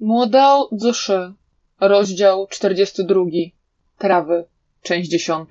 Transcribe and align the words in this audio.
Młodao 0.00 0.68
Zuszy, 0.72 1.32
rozdział 1.80 2.46
42. 2.46 3.20
Trawy, 3.98 4.44
część 4.82 5.10
10. 5.10 5.48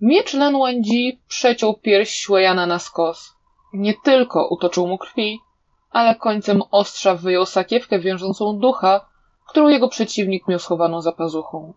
Miecz 0.00 0.34
Lan 0.34 0.58
Wangji 0.58 1.20
przeciął 1.28 1.74
pierś 1.74 2.20
Shueyana 2.20 2.66
na 2.66 2.78
skos. 2.78 3.34
Nie 3.72 3.94
tylko 4.04 4.48
utoczył 4.48 4.86
mu 4.86 4.98
krwi, 4.98 5.38
ale 5.90 6.14
końcem 6.14 6.62
ostrza 6.70 7.14
wyjął 7.14 7.46
sakiewkę 7.46 7.98
wiążącą 7.98 8.58
ducha, 8.58 9.08
którą 9.48 9.68
jego 9.68 9.88
przeciwnik 9.88 10.48
miał 10.48 10.58
schowaną 10.58 11.00
za 11.00 11.12
pazuchą. 11.12 11.72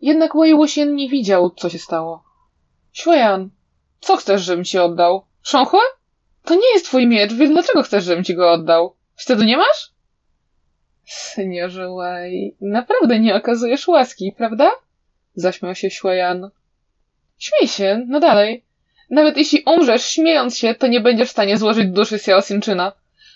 Jednak 0.00 0.36
Wei 0.36 0.54
Wuxian 0.54 0.94
nie 0.94 1.08
widział, 1.08 1.50
co 1.50 1.68
się 1.68 1.78
stało. 1.78 2.24
Shueyan, 2.92 3.50
co 4.00 4.16
chcesz, 4.16 4.42
żebym 4.42 4.64
ci 4.64 4.78
oddał? 4.78 5.22
Sząchłe? 5.42 5.80
To 6.44 6.54
nie 6.54 6.72
jest 6.74 6.86
twój 6.86 7.06
miecz, 7.06 7.32
więc 7.34 7.52
dlaczego 7.52 7.82
chcesz, 7.82 8.04
żebym 8.04 8.24
ci 8.24 8.34
go 8.34 8.52
oddał? 8.52 8.94
Wstydu 9.14 9.44
nie 9.44 9.56
masz? 9.56 9.97
Seniorze 11.08 11.88
Wei, 11.96 12.56
naprawdę 12.60 13.20
nie 13.20 13.34
okazujesz 13.34 13.88
łaski, 13.88 14.32
prawda? 14.36 14.70
Zaśmiał 15.34 15.74
się 15.74 15.90
Shueyan. 15.90 16.50
Śmiej 17.38 17.68
się, 17.68 18.04
no 18.08 18.20
dalej. 18.20 18.64
Nawet 19.10 19.36
jeśli 19.36 19.62
umrzesz 19.66 20.04
śmiejąc 20.04 20.58
się, 20.58 20.74
to 20.74 20.86
nie 20.86 21.00
będziesz 21.00 21.28
w 21.28 21.32
stanie 21.32 21.58
złożyć 21.58 21.88
duszy 21.88 22.14
Xiao 22.14 22.42
Sinczyna. 22.42 22.92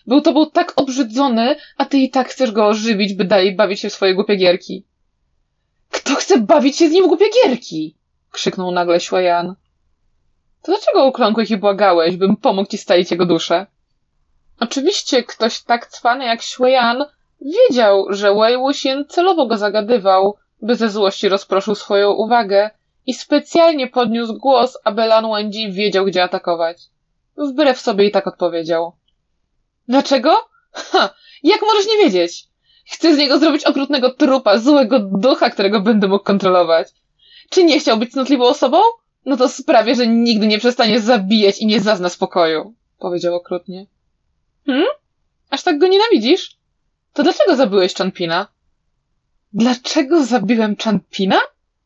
Był 0.06 0.20
to 0.20 0.32
był 0.32 0.46
tak 0.46 0.72
obrzydzony, 0.76 1.56
a 1.76 1.84
ty 1.84 1.98
i 1.98 2.10
tak 2.10 2.28
chcesz 2.28 2.52
go 2.52 2.66
ożywić, 2.66 3.14
by 3.14 3.24
dalej 3.24 3.56
bawić 3.56 3.80
się 3.80 3.90
w 3.90 3.92
swoje 3.92 4.14
głupie 4.14 4.36
gierki. 4.36 4.84
Kto 5.90 6.14
chce 6.14 6.40
bawić 6.40 6.76
się 6.76 6.88
z 6.88 6.92
nim 6.92 7.04
w 7.04 7.08
głupie 7.08 7.26
gierki? 7.42 7.96
krzyknął 8.30 8.70
nagle 8.70 9.00
Shueyan. 9.00 9.54
To 10.62 10.72
dlaczego 10.72 11.06
ukląkłeś 11.06 11.50
i 11.50 11.56
błagałeś, 11.56 12.16
bym 12.16 12.36
pomógł 12.36 12.70
ci 12.70 12.78
stalić 12.78 13.10
jego 13.10 13.26
duszę? 13.26 13.66
Oczywiście 14.60 15.22
ktoś 15.22 15.62
tak 15.62 15.86
cwany 15.86 16.24
jak 16.24 16.44
Shueyan 16.44 17.04
wiedział, 17.44 18.06
że 18.10 18.34
Wei 18.34 18.56
celowo 19.08 19.46
go 19.46 19.58
zagadywał, 19.58 20.36
by 20.62 20.76
ze 20.76 20.90
złości 20.90 21.28
rozproszył 21.28 21.74
swoją 21.74 22.10
uwagę 22.10 22.70
i 23.06 23.14
specjalnie 23.14 23.88
podniósł 23.88 24.34
głos, 24.34 24.78
aby 24.84 25.06
Lan 25.06 25.28
Wangji 25.28 25.72
wiedział, 25.72 26.04
gdzie 26.04 26.22
atakować. 26.22 26.78
Wbrew 27.36 27.80
sobie 27.80 28.06
i 28.06 28.10
tak 28.10 28.26
odpowiedział. 28.26 28.92
Dlaczego? 29.88 30.36
Ha! 30.72 31.14
Jak 31.42 31.62
możesz 31.62 31.86
nie 31.86 32.04
wiedzieć? 32.04 32.44
Chcę 32.86 33.14
z 33.14 33.18
niego 33.18 33.38
zrobić 33.38 33.64
okrutnego 33.64 34.10
trupa, 34.10 34.58
złego 34.58 34.98
ducha, 34.98 35.50
którego 35.50 35.80
będę 35.80 36.08
mógł 36.08 36.24
kontrolować. 36.24 36.88
Czy 37.50 37.64
nie 37.64 37.80
chciał 37.80 37.96
być 37.96 38.12
cnotliwą 38.12 38.44
osobą? 38.44 38.78
No 39.24 39.36
to 39.36 39.48
sprawię, 39.48 39.94
że 39.94 40.06
nigdy 40.06 40.46
nie 40.46 40.58
przestanie 40.58 41.00
zabijać 41.00 41.58
i 41.58 41.66
nie 41.66 41.80
zazna 41.80 42.08
spokoju, 42.08 42.74
powiedział 42.98 43.34
okrutnie. 43.34 43.86
Hmm? 44.66 44.86
Aż 45.50 45.62
tak 45.62 45.78
go 45.78 45.88
nienawidzisz? 45.88 46.56
To 47.12 47.22
dlaczego 47.22 47.56
zabiłeś 47.56 47.94
Chanpina? 47.94 48.46
Dlaczego 49.52 50.24
zabiłem 50.24 50.76
Chanpina? 50.76 51.40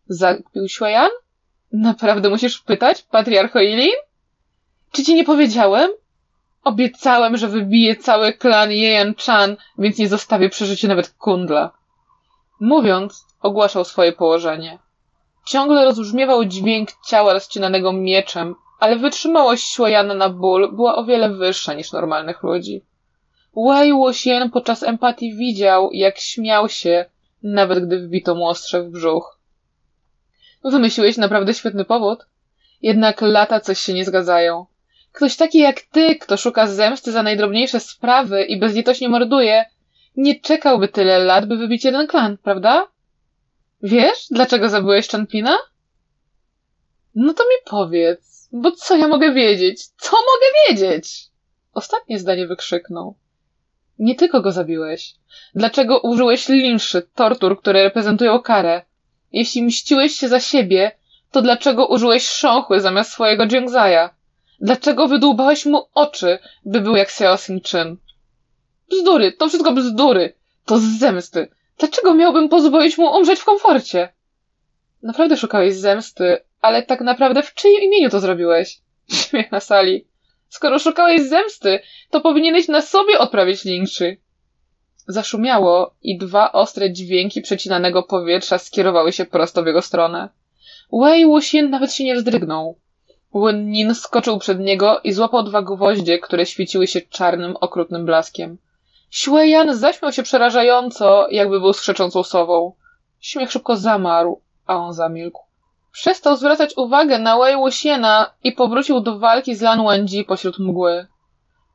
Zabił 0.09 0.69
Shuayan? 0.69 1.11
Naprawdę 1.73 2.31
musisz 2.31 2.59
pytać, 2.59 3.03
patriarcho 3.03 3.61
Ilin? 3.61 3.97
Czy 4.93 5.05
ci 5.05 5.15
nie 5.15 5.25
powiedziałem? 5.25 5.91
Obiecałem, 6.65 7.37
że 7.37 7.49
wybiję 7.49 7.97
cały 7.97 8.33
klan 8.33 8.73
Jejan 8.73 9.15
Chan, 9.27 9.57
więc 9.79 9.99
nie 9.99 10.09
zostawię 10.09 10.49
przy 10.49 10.67
życiu 10.67 10.89
nawet 10.89 11.09
kundla. 11.09 11.71
Mówiąc, 12.61 13.27
ogłaszał 13.41 13.85
swoje 13.85 14.13
położenie. 14.13 14.79
Ciągle 15.47 15.85
rozbrzmiewał 15.85 16.45
dźwięk 16.45 16.91
ciała 17.07 17.33
rozcinanego 17.33 17.93
mieczem, 17.93 18.55
ale 18.81 18.97
wytrzymałość 18.97 19.73
Shuayana 19.73 20.15
na 20.15 20.29
ból 20.29 20.73
była 20.73 20.97
o 20.97 21.05
wiele 21.05 21.31
wyższa 21.31 21.75
niż 21.75 21.93
normalnych 21.93 22.43
ludzi. 22.43 22.83
Wei 23.57 23.93
Wuxian 23.93 24.51
podczas 24.51 24.83
empatii 24.83 25.37
widział, 25.37 25.93
jak 25.93 26.19
śmiał 26.19 26.69
się, 26.69 27.05
nawet 27.43 27.87
gdy 27.87 27.99
wbito 27.99 28.35
mu 28.35 28.49
ostrze 28.49 28.83
w 28.83 28.91
brzuch. 28.91 29.39
Wymyśliłeś 30.65 31.17
naprawdę 31.17 31.55
świetny 31.55 31.85
powód. 31.85 32.27
Jednak 32.83 33.21
lata 33.21 33.61
coś 33.61 33.81
się 33.81 33.95
nie 33.95 34.05
zgadzają. 34.05 34.67
Ktoś 35.13 35.37
taki 35.37 35.59
jak 35.59 35.81
ty, 35.81 36.17
kto 36.17 36.37
szuka 36.37 36.67
zemsty 36.67 37.13
za 37.13 37.23
najdrobniejsze 37.23 37.81
sprawy 37.81 38.43
i 38.45 38.59
bezlitośnie 38.59 39.09
morduje, 39.09 39.65
nie 40.17 40.41
czekałby 40.41 40.89
tyle 40.89 41.19
lat, 41.19 41.47
by 41.47 41.57
wybić 41.57 41.85
jeden 41.85 42.07
klan, 42.07 42.39
prawda? 42.39 42.89
Wiesz, 43.83 44.27
dlaczego 44.31 44.69
zabiłeś 44.69 45.09
Chanpina? 45.09 45.59
No 47.15 47.35
to 47.35 47.45
mi 47.45 47.57
powiedz, 47.65 48.49
bo 48.53 48.71
co 48.71 48.97
ja 48.97 49.09
mogę 49.09 49.33
wiedzieć? 49.33 49.87
Co 49.87 50.17
mogę 50.17 50.47
wiedzieć? 50.69 51.27
Ostatnie 51.75 52.19
zdanie 52.19 52.47
wykrzyknął. 52.47 53.15
Nie 53.99 54.15
tylko 54.15 54.41
go 54.41 54.53
zabiłeś. 54.53 55.15
Dlaczego 55.55 56.01
użyłeś 56.01 56.49
linszy, 56.49 57.03
tortur, 57.15 57.59
które 57.59 57.83
reprezentują 57.83 58.43
karę? 58.43 58.83
Jeśli 59.33 59.63
mściłeś 59.63 60.13
się 60.13 60.29
za 60.29 60.41
siebie, 60.41 60.93
to 61.31 61.43
dlaczego 61.43 61.87
użyłeś 61.87 62.27
sząchły 62.27 62.81
zamiast 62.81 63.13
swojego 63.13 63.47
Jiangzaya? 63.47 64.09
Dlaczego 64.61 65.09
wydłubałeś 65.09 65.67
mu 65.67 65.89
oczy, 65.95 66.39
by 66.65 66.81
był 66.81 66.97
jak 66.97 67.09
Xiao 67.09 67.37
Xin 67.37 67.97
Bzdury, 68.91 69.33
to 69.33 69.49
wszystko 69.49 69.73
bzdury. 69.73 70.35
To 70.65 70.79
z 70.79 70.83
zemsty. 70.83 71.49
Dlaczego 71.79 72.15
miałbym 72.15 72.49
pozwolić 72.49 72.99
mu 72.99 73.07
umrzeć 73.07 73.41
w 73.41 73.45
komforcie? 73.45 74.13
Naprawdę 75.03 75.37
szukałeś 75.37 75.75
zemsty, 75.75 76.39
ale 76.61 76.83
tak 76.83 77.01
naprawdę 77.01 77.43
w 77.43 77.55
czyim 77.55 77.83
imieniu 77.83 78.11
to 78.11 78.21
zrobiłeś? 78.21 78.81
Śmiech 79.21 79.53
na 79.53 79.61
sali. 79.61 80.07
Skoro 80.49 80.79
szukałeś 80.79 81.23
zemsty, 81.23 81.81
to 82.11 82.21
powinieneś 82.21 82.69
na 82.69 82.83
sobie 82.83 83.19
odprawić 83.19 83.65
linczy. 83.65 84.17
Zaszumiało 85.09 85.95
i 86.03 86.19
dwa 86.19 86.53
ostre 86.53 86.93
dźwięki 86.93 87.43
przecinanego 87.43 88.03
powietrza 88.03 88.59
skierowały 88.59 89.13
się 89.13 89.25
prosto 89.25 89.63
w 89.63 89.67
jego 89.67 89.83
stronę. 89.83 90.29
Wei 90.93 91.27
Wuxian 91.27 91.71
nawet 91.71 91.93
się 91.93 92.05
nie 92.05 92.15
wzdrygnął. 92.15 92.79
Nin 93.55 93.95
skoczył 93.95 94.39
przed 94.39 94.61
niego 94.61 95.01
i 95.05 95.13
złapał 95.13 95.43
dwa 95.43 95.63
gwoździe, 95.63 96.19
które 96.19 96.47
świeciły 96.47 96.87
się 96.87 97.01
czarnym, 97.01 97.57
okrutnym 97.61 98.07
blaskiem. 98.07 98.59
Xueyan 99.11 99.75
zaśmiał 99.75 100.13
się 100.13 100.23
przerażająco, 100.23 101.27
jakby 101.31 101.61
był 101.61 101.73
skrzeczącą 101.73 102.23
sową. 102.23 102.73
Śmiech 103.21 103.53
szybko 103.53 103.77
zamarł, 103.77 104.41
a 104.67 104.77
on 104.77 104.93
zamilkł. 104.93 105.46
Przestał 105.97 106.37
zwracać 106.37 106.77
uwagę 106.77 107.19
na 107.19 107.39
Wei 107.39 107.57
Wuxiana 107.57 108.31
i 108.45 108.53
powrócił 108.53 109.01
do 109.01 109.19
walki 109.19 109.55
z 109.55 109.63
Lan 109.63 109.85
Wangji 109.85 110.25
pośród 110.25 110.59
mgły. 110.59 111.07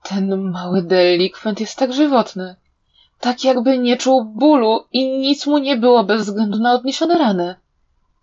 Ten 0.04 0.52
mały 0.52 0.82
delikwent 0.82 1.60
jest 1.60 1.78
tak 1.78 1.94
żywotny. 1.94 2.56
Tak 3.20 3.44
jakby 3.44 3.78
nie 3.78 3.98
czuł 3.98 4.26
bólu 4.26 4.86
i 4.92 5.20
nic 5.20 5.48
mu 5.48 5.58
nie 5.58 5.78
było 5.78 6.04
bez 6.04 6.26
względu 6.26 6.60
na 6.60 6.74
odniesione 6.74 7.18
rany. 7.18 7.56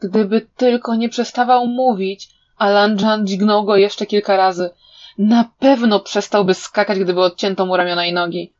Gdyby 0.00 0.47
tylko 0.56 0.94
nie 0.94 1.09
przestawał 1.09 1.66
mówić, 1.66 2.28
a 2.59 2.69
Lanjan 2.70 3.26
dźgnął 3.26 3.65
go 3.65 3.76
jeszcze 3.76 4.06
kilka 4.06 4.36
razy, 4.36 4.70
na 5.19 5.50
pewno 5.59 6.00
przestałby 6.00 6.54
skakać, 6.54 6.98
gdyby 6.98 7.20
odcięto 7.22 7.66
mu 7.66 7.76
ramiona 7.76 8.06
i 8.06 8.12
nogi. 8.12 8.53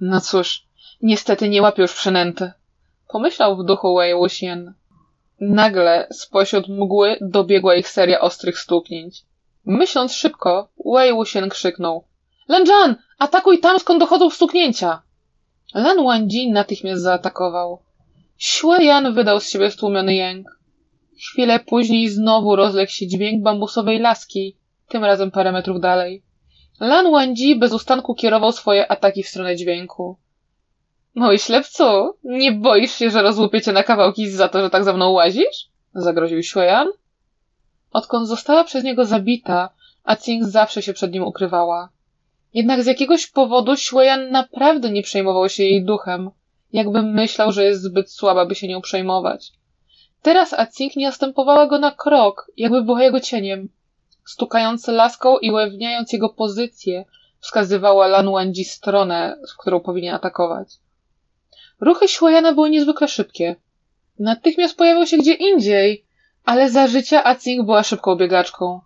No 0.00 0.20
cóż, 0.20 0.66
niestety 1.02 1.48
nie 1.48 1.62
łapie 1.62 1.82
już 1.82 1.94
przynęty. 1.94 2.52
Pomyślał 3.08 3.56
w 3.56 3.64
duchu 3.64 3.96
Wei 3.96 4.14
Wuxian. 4.14 4.74
Nagle 5.40 6.06
spośród 6.12 6.68
mgły 6.68 7.16
dobiegła 7.20 7.74
ich 7.74 7.88
seria 7.88 8.20
ostrych 8.20 8.58
stuknięć. 8.58 9.22
Myśląc 9.64 10.12
szybko, 10.12 10.68
Wei 10.94 11.12
Wuxian 11.12 11.48
krzyknął. 11.48 12.04
Lanjan, 12.48 12.96
atakuj 13.18 13.58
tam, 13.58 13.78
skąd 13.78 14.00
dochodzą 14.00 14.30
stuknięcia! 14.30 15.02
Lan 15.74 16.04
Wangji 16.04 16.50
natychmiast 16.50 17.02
zaatakował. 17.02 17.82
Xueyan 18.38 19.14
wydał 19.14 19.40
z 19.40 19.50
siebie 19.50 19.70
stłumiony 19.70 20.14
jęk. 20.14 20.58
Chwilę 21.18 21.60
później 21.60 22.08
znowu 22.08 22.56
rozległ 22.56 22.92
się 22.92 23.06
dźwięk 23.06 23.42
bambusowej 23.42 23.98
laski, 23.98 24.56
tym 24.88 25.04
razem 25.04 25.30
parę 25.30 25.52
metrów 25.52 25.80
dalej. 25.80 26.22
Lan 26.80 27.10
Wangji 27.12 27.58
bez 27.58 27.72
ustanku 27.72 28.14
kierował 28.14 28.52
swoje 28.52 28.92
ataki 28.92 29.22
w 29.22 29.28
stronę 29.28 29.56
dźwięku. 29.56 30.16
Mały 31.14 31.38
ślepcu, 31.38 31.84
nie 32.24 32.52
boisz 32.52 32.94
się, 32.94 33.10
że 33.10 33.22
rozłupię 33.22 33.60
cię 33.62 33.72
na 33.72 33.82
kawałki 33.82 34.30
za 34.30 34.48
to, 34.48 34.60
że 34.60 34.70
tak 34.70 34.84
za 34.84 34.92
mną 34.92 35.10
łazisz? 35.10 35.68
Zagroził 35.94 36.40
Xueyan. 36.40 36.88
Odkąd 37.90 38.28
została 38.28 38.64
przez 38.64 38.84
niego 38.84 39.04
zabita, 39.04 39.70
a 40.04 40.16
Cing 40.16 40.44
zawsze 40.44 40.82
się 40.82 40.92
przed 40.92 41.12
nim 41.12 41.22
ukrywała. 41.22 41.88
Jednak 42.54 42.82
z 42.82 42.86
jakiegoś 42.86 43.26
powodu 43.26 43.72
Xueyan 43.72 44.30
naprawdę 44.30 44.90
nie 44.90 45.02
przejmował 45.02 45.48
się 45.48 45.62
jej 45.62 45.84
duchem, 45.84 46.30
jakby 46.72 47.02
myślał, 47.02 47.52
że 47.52 47.64
jest 47.64 47.82
zbyt 47.82 48.12
słaba, 48.12 48.46
by 48.46 48.54
się 48.54 48.68
nią 48.68 48.80
przejmować. 48.80 49.52
Teraz 50.22 50.52
Acing 50.52 50.96
nie 50.96 51.06
następowała 51.06 51.66
go 51.66 51.78
na 51.78 51.90
krok, 51.90 52.50
jakby 52.56 52.82
była 52.82 53.02
jego 53.02 53.20
cieniem. 53.20 53.68
Stukając 54.26 54.88
laską 54.88 55.38
i 55.38 55.50
ujawniając 55.50 56.12
jego 56.12 56.28
pozycję, 56.28 57.04
wskazywała 57.40 58.06
Lan 58.06 58.30
Wangji 58.32 58.64
stronę, 58.64 59.36
w 59.54 59.56
którą 59.56 59.80
powinien 59.80 60.14
atakować. 60.14 60.68
Ruchy 61.80 62.06
Xueyana 62.08 62.52
były 62.52 62.70
niezwykle 62.70 63.08
szybkie. 63.08 63.56
Natychmiast 64.18 64.76
pojawiał 64.76 65.06
się 65.06 65.16
gdzie 65.16 65.34
indziej, 65.34 66.04
ale 66.44 66.70
za 66.70 66.86
życia 66.86 67.24
Acing 67.24 67.66
była 67.66 67.82
szybką 67.82 68.16
biegaczką. 68.16 68.80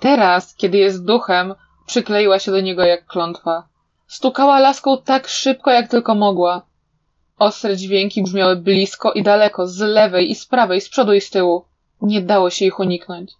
Teraz, 0.00 0.54
kiedy 0.54 0.78
jest 0.78 1.04
duchem, 1.04 1.54
przykleiła 1.86 2.38
się 2.38 2.52
do 2.52 2.60
niego 2.60 2.84
jak 2.84 3.06
klątwa. 3.06 3.68
Stukała 4.06 4.58
laską 4.58 4.98
tak 5.04 5.28
szybko, 5.28 5.70
jak 5.70 5.88
tylko 5.88 6.14
mogła. 6.14 6.66
Ostre 7.38 7.76
dźwięki 7.76 8.22
brzmiały 8.22 8.56
blisko 8.56 9.12
i 9.12 9.22
daleko, 9.22 9.66
z 9.66 9.78
lewej 9.80 10.30
i 10.30 10.34
z 10.34 10.46
prawej, 10.46 10.80
z 10.80 10.88
przodu 10.88 11.12
i 11.12 11.20
z 11.20 11.30
tyłu. 11.30 11.64
Nie 12.00 12.20
dało 12.20 12.50
się 12.50 12.64
ich 12.64 12.80
uniknąć. 12.80 13.32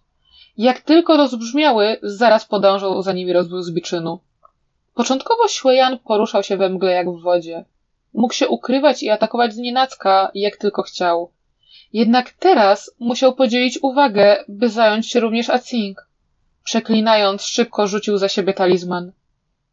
Jak 0.57 0.81
tylko 0.81 1.17
rozbrzmiały, 1.17 1.97
zaraz 2.03 2.45
podążał 2.45 3.01
za 3.01 3.13
nimi 3.13 3.33
rozwój 3.33 3.63
z 3.63 3.71
biczynu. 3.71 4.19
Początkowo 4.93 5.47
Ślejan 5.47 5.99
poruszał 5.99 6.43
się 6.43 6.57
we 6.57 6.69
mgle 6.69 6.91
jak 6.91 7.09
w 7.09 7.21
wodzie. 7.21 7.65
Mógł 8.13 8.33
się 8.33 8.47
ukrywać 8.47 9.03
i 9.03 9.09
atakować 9.09 9.53
z 9.53 9.57
nienacka, 9.57 10.31
jak 10.35 10.57
tylko 10.57 10.83
chciał. 10.83 11.31
Jednak 11.93 12.31
teraz 12.31 12.91
musiał 12.99 13.35
podzielić 13.35 13.79
uwagę, 13.81 14.43
by 14.47 14.69
zająć 14.69 15.11
się 15.11 15.19
również 15.19 15.49
Acing. 15.49 16.07
Przeklinając, 16.63 17.43
szybko 17.43 17.87
rzucił 17.87 18.17
za 18.17 18.29
siebie 18.29 18.53
talizman. 18.53 19.11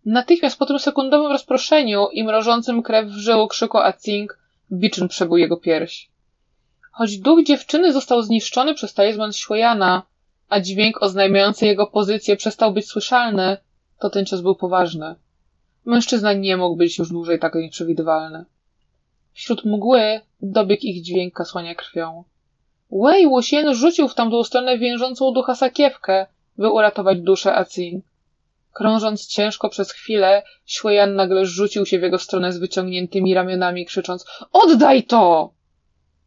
Natychmiast 0.06 0.58
po 0.58 0.66
tym 0.66 0.78
sekundowym 0.78 1.32
rozproszeniu 1.32 2.06
i 2.12 2.24
mrożącym 2.24 2.82
krew 2.82 3.06
w 3.06 3.16
żyłu 3.16 3.48
krzyku 3.48 3.78
Acing, 3.78 4.38
Biczyn 4.72 5.08
przebył 5.08 5.36
jego 5.36 5.56
pierś. 5.56 6.08
Choć 6.92 7.18
duch 7.18 7.44
dziewczyny 7.44 7.92
został 7.92 8.22
zniszczony 8.22 8.74
przez 8.74 8.94
talizman 8.94 9.32
Śłejana, 9.32 10.02
a 10.48 10.60
dźwięk 10.60 11.02
oznajmiający 11.02 11.66
jego 11.66 11.86
pozycję 11.86 12.36
przestał 12.36 12.72
być 12.72 12.86
słyszalny, 12.86 13.56
to 14.00 14.10
ten 14.10 14.26
cios 14.26 14.40
był 14.40 14.54
poważny. 14.54 15.14
Mężczyzna 15.90 16.32
nie 16.32 16.56
mógł 16.56 16.76
być 16.76 16.98
już 16.98 17.08
dłużej 17.08 17.38
tak 17.38 17.54
nieprzewidywalny. 17.54 18.44
Wśród 19.32 19.64
mgły 19.64 20.20
dobiegł 20.42 20.82
ich 20.82 21.02
dźwięk 21.02 21.34
kasłania 21.34 21.74
krwią. 21.74 22.24
Wei 22.92 23.26
Wuxian 23.28 23.74
rzucił 23.74 24.08
w 24.08 24.14
tamtą 24.14 24.44
stronę 24.44 24.78
więżącą 24.78 25.32
ducha 25.32 25.54
sakiewkę, 25.54 26.26
by 26.58 26.70
uratować 26.70 27.20
duszę 27.20 27.54
Acing. 27.54 28.04
Krążąc 28.72 29.26
ciężko 29.26 29.68
przez 29.68 29.92
chwilę, 29.92 30.42
Xueyan 30.66 31.14
nagle 31.14 31.46
rzucił 31.46 31.86
się 31.86 31.98
w 31.98 32.02
jego 32.02 32.18
stronę 32.18 32.52
z 32.52 32.58
wyciągniętymi 32.58 33.34
ramionami, 33.34 33.86
krzycząc 33.86 34.24
Oddaj 34.52 35.02
to! 35.02 35.52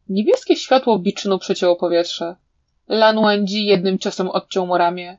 Niebieskie 0.09 0.55
światło 0.55 0.99
biczynu 0.99 1.39
przecięło 1.39 1.75
powietrze. 1.75 2.35
Lan 2.87 3.21
Wenji 3.21 3.65
jednym 3.65 3.99
ciosem 3.99 4.29
odciął 4.29 4.67
mu 4.67 4.77
ramię. 4.77 5.17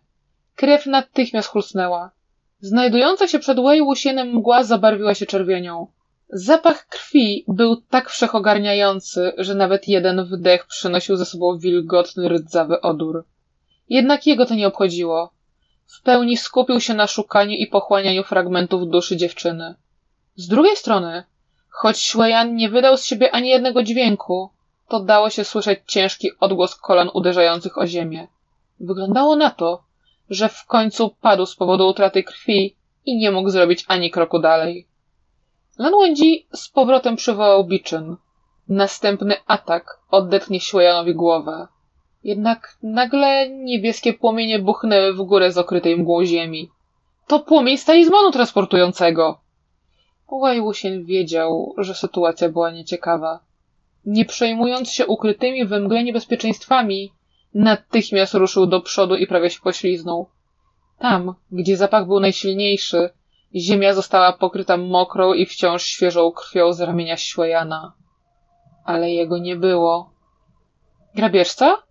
Krew 0.55 0.87
natychmiast 0.87 1.49
chrusnęła. 1.49 2.11
Znajdująca 2.61 3.29
się 3.29 3.39
przed 3.39 3.61
Wei 3.61 3.81
Wuxienem 3.81 4.29
mgła 4.29 4.65
zabarwiła 4.65 5.15
się 5.15 5.27
czerwienią. 5.27 5.87
Zapach 6.29 6.87
krwi 6.87 7.45
był 7.49 7.77
tak 7.77 8.11
wszechogarniający, 8.11 9.33
że 9.39 9.55
nawet 9.55 9.89
jeden 9.89 10.25
wdech 10.25 10.67
przynosił 10.67 11.17
ze 11.17 11.25
sobą 11.25 11.59
wilgotny, 11.59 12.29
rdzawy 12.29 12.81
odór. 12.81 13.25
Jednak 13.89 14.27
jego 14.27 14.47
to 14.47 14.55
nie 14.55 14.67
obchodziło. 14.67 15.33
W 15.87 16.03
pełni 16.03 16.37
skupił 16.37 16.81
się 16.81 16.95
na 16.95 17.07
szukaniu 17.07 17.53
i 17.57 17.67
pochłanianiu 17.67 18.25
fragmentów 18.25 18.89
duszy 18.89 19.17
dziewczyny. 19.17 19.75
Z 20.37 20.49
drugiej 20.49 20.77
strony, 20.77 21.25
choć 21.71 21.99
Szwejan 21.99 22.57
nie 22.57 22.69
wydał 22.69 22.97
z 22.97 23.05
siebie 23.05 23.35
ani 23.35 23.49
jednego 23.49 23.83
dźwięku, 23.83 24.51
to 24.89 25.01
dało 25.01 25.31
się 25.31 25.45
słyszeć 25.45 25.81
ciężki 25.87 26.31
odgłos 26.41 26.75
kolan 26.75 27.11
uderzających 27.15 27.79
o 27.79 27.87
ziemię. 27.87 28.29
Wyglądało 28.81 29.37
na 29.37 29.51
to, 29.51 29.84
że 30.31 30.49
w 30.49 30.65
końcu 30.67 31.11
padł 31.21 31.47
z 31.47 31.57
powodu 31.57 31.89
utraty 31.89 32.23
krwi 32.23 32.77
i 33.07 33.17
nie 33.17 33.31
mógł 33.31 33.51
zrobić 33.51 33.85
ani 33.89 34.11
kroku 34.11 34.39
dalej. 34.39 34.87
Lan 35.79 35.93
Wendzi 36.01 36.47
z 36.53 36.69
powrotem 36.69 37.17
przywołał 37.17 37.65
Biczyn. 37.65 38.17
Następny 38.69 39.35
atak 39.47 40.01
odetnie 40.11 40.61
Szwejanowi 40.61 41.15
głowę. 41.15 41.67
Jednak 42.25 42.79
nagle 42.83 43.49
niebieskie 43.51 44.13
płomienie 44.13 44.59
buchnęły 44.59 45.15
w 45.15 45.23
górę 45.23 45.53
z 45.53 45.59
okrytej 45.59 45.97
mgłą 45.97 46.25
ziemi. 46.25 46.71
To 47.27 47.41
płomień 47.41 47.79
z 47.79 47.85
talizmanu 47.85 48.31
transportującego! 48.31 49.39
Wuxian 50.61 51.05
wiedział, 51.05 51.75
że 51.79 51.95
sytuacja 51.95 52.49
była 52.49 52.71
nieciekawa. 52.71 53.41
Nie 54.07 54.25
przejmując 54.25 54.91
się 54.91 55.07
ukrytymi 55.07 55.67
we 55.67 55.81
mgle 55.81 56.05
niebezpieczeństwami, 56.05 57.13
natychmiast 57.55 58.35
ruszył 58.35 58.67
do 58.67 58.81
przodu 58.81 59.17
i 59.17 59.27
prawie 59.27 59.51
się 59.51 59.61
pośliznął. 59.61 60.29
Tam, 60.99 61.35
gdzie 61.53 61.77
zapach 61.77 62.07
był 62.07 62.21
najsilniejszy, 62.21 63.11
ziemia 63.55 63.95
została 63.95 64.33
pokryta 64.33 64.77
mokrą 64.77 65.33
i 65.33 65.47
wciąż 65.47 65.83
świeżą 65.83 66.33
krwią 66.33 66.73
z 66.73 66.81
ramienia 66.81 67.17
Ślejana. 67.17 67.93
Ale 68.85 69.11
jego 69.11 69.39
nie 69.39 69.57
było. 69.57 70.11
Grabieżca? 71.15 71.83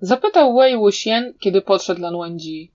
Zapytał 0.00 0.56
Wei 0.56 0.76
Wuxian, 0.76 1.34
kiedy 1.40 1.62
podszedł 1.62 2.00
Lan 2.00 2.18
Wenji. 2.18 2.72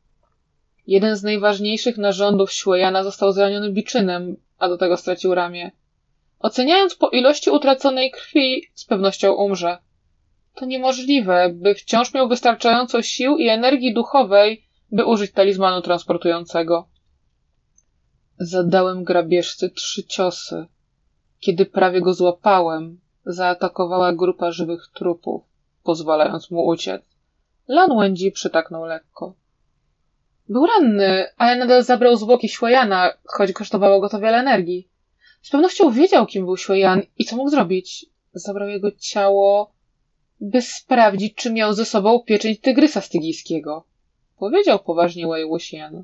Jeden 0.88 1.16
z 1.16 1.24
najważniejszych 1.24 1.98
narządów 1.98 2.52
Ślejana 2.52 3.04
został 3.04 3.32
zraniony 3.32 3.72
biczynem, 3.72 4.36
a 4.60 4.70
do 4.70 4.78
tego 4.78 4.98
stracił 4.98 5.36
ramię. 5.36 5.72
Oceniając 6.40 6.96
po 6.96 7.10
ilości 7.10 7.50
utraconej 7.50 8.12
krwi, 8.12 8.64
z 8.74 8.86
pewnością 8.86 9.34
umrze. 9.34 9.78
To 10.56 10.66
niemożliwe, 10.66 11.50
by 11.54 11.76
wciąż 11.76 12.14
miał 12.14 12.28
wystarczająco 12.28 13.02
sił 13.02 13.38
i 13.38 13.48
energii 13.48 13.94
duchowej, 13.94 14.66
by 14.92 15.06
użyć 15.06 15.32
talizmanu 15.32 15.82
transportującego. 15.82 16.88
Zadałem 18.40 19.04
grabieżcy 19.04 19.70
trzy 19.70 20.04
ciosy. 20.04 20.66
Kiedy 21.40 21.66
prawie 21.66 22.02
go 22.02 22.14
złapałem, 22.14 23.00
zaatakowała 23.26 24.14
grupa 24.14 24.52
żywych 24.52 24.88
trupów, 24.94 25.44
pozwalając 25.84 26.52
mu 26.52 26.66
uciec. 26.68 27.02
Lan 27.68 27.98
Wendzi 27.98 28.32
przytaknął 28.32 28.86
lekko. 28.86 29.36
Był 30.50 30.66
ranny, 30.66 31.26
ale 31.38 31.56
nadal 31.56 31.84
zabrał 31.84 32.16
zwłoki 32.16 32.50
Śłejana, 32.50 33.14
choć 33.26 33.52
kosztowało 33.52 34.02
go 34.02 34.10
to 34.10 34.20
wiele 34.20 34.38
energii. 34.38 34.90
Z 35.42 35.50
pewnością 35.50 35.92
wiedział, 35.92 36.26
kim 36.26 36.46
był 36.46 36.58
Ślejan 36.58 37.02
i 37.18 37.26
co 37.26 37.36
mógł 37.36 37.50
zrobić. 37.50 38.06
Zabrał 38.34 38.68
jego 38.68 38.92
ciało, 38.92 39.74
by 40.44 40.62
sprawdzić, 40.62 41.36
czy 41.36 41.52
miał 41.52 41.74
ze 41.74 41.86
sobą 41.86 42.20
pieczęć 42.20 42.60
tygrysa 42.60 43.02
stygijskiego. 43.02 43.84
Powiedział 44.38 44.80
poważnie 44.80 45.28
Wuxian. 45.48 46.04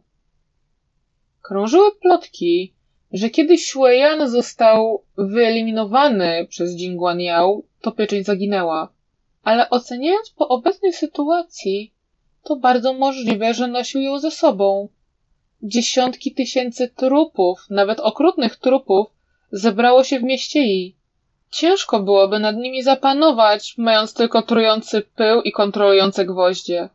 Krążyły 1.41 1.91
plotki, 2.01 2.73
że 3.11 3.29
kiedy 3.29 3.57
Xueyan 3.57 4.29
został 4.29 5.03
wyeliminowany 5.17 6.47
przez 6.49 6.75
Jingguan 6.75 7.19
Yao, 7.21 7.63
to 7.81 7.91
pieczęć 7.91 8.25
zaginęła. 8.25 8.93
Ale 9.43 9.69
oceniając 9.69 10.29
po 10.29 10.47
obecnej 10.47 10.93
sytuacji, 10.93 11.93
to 12.43 12.55
bardzo 12.55 12.93
możliwe, 12.93 13.53
że 13.53 13.67
nosił 13.67 14.01
ją 14.01 14.19
ze 14.19 14.31
sobą. 14.31 14.89
Dziesiątki 15.63 16.31
tysięcy 16.33 16.87
trupów, 16.87 17.65
nawet 17.69 17.99
okrutnych 17.99 18.55
trupów, 18.55 19.07
zebrało 19.51 20.03
się 20.03 20.19
w 20.19 20.23
mieście 20.23 20.63
i 20.63 20.95
ciężko 21.51 21.99
byłoby 21.99 22.39
nad 22.39 22.55
nimi 22.55 22.83
zapanować, 22.83 23.73
mając 23.77 24.13
tylko 24.13 24.41
trujący 24.41 25.01
pył 25.01 25.41
i 25.41 25.51
kontrolujące 25.51 26.25
gwoździe. 26.25 26.89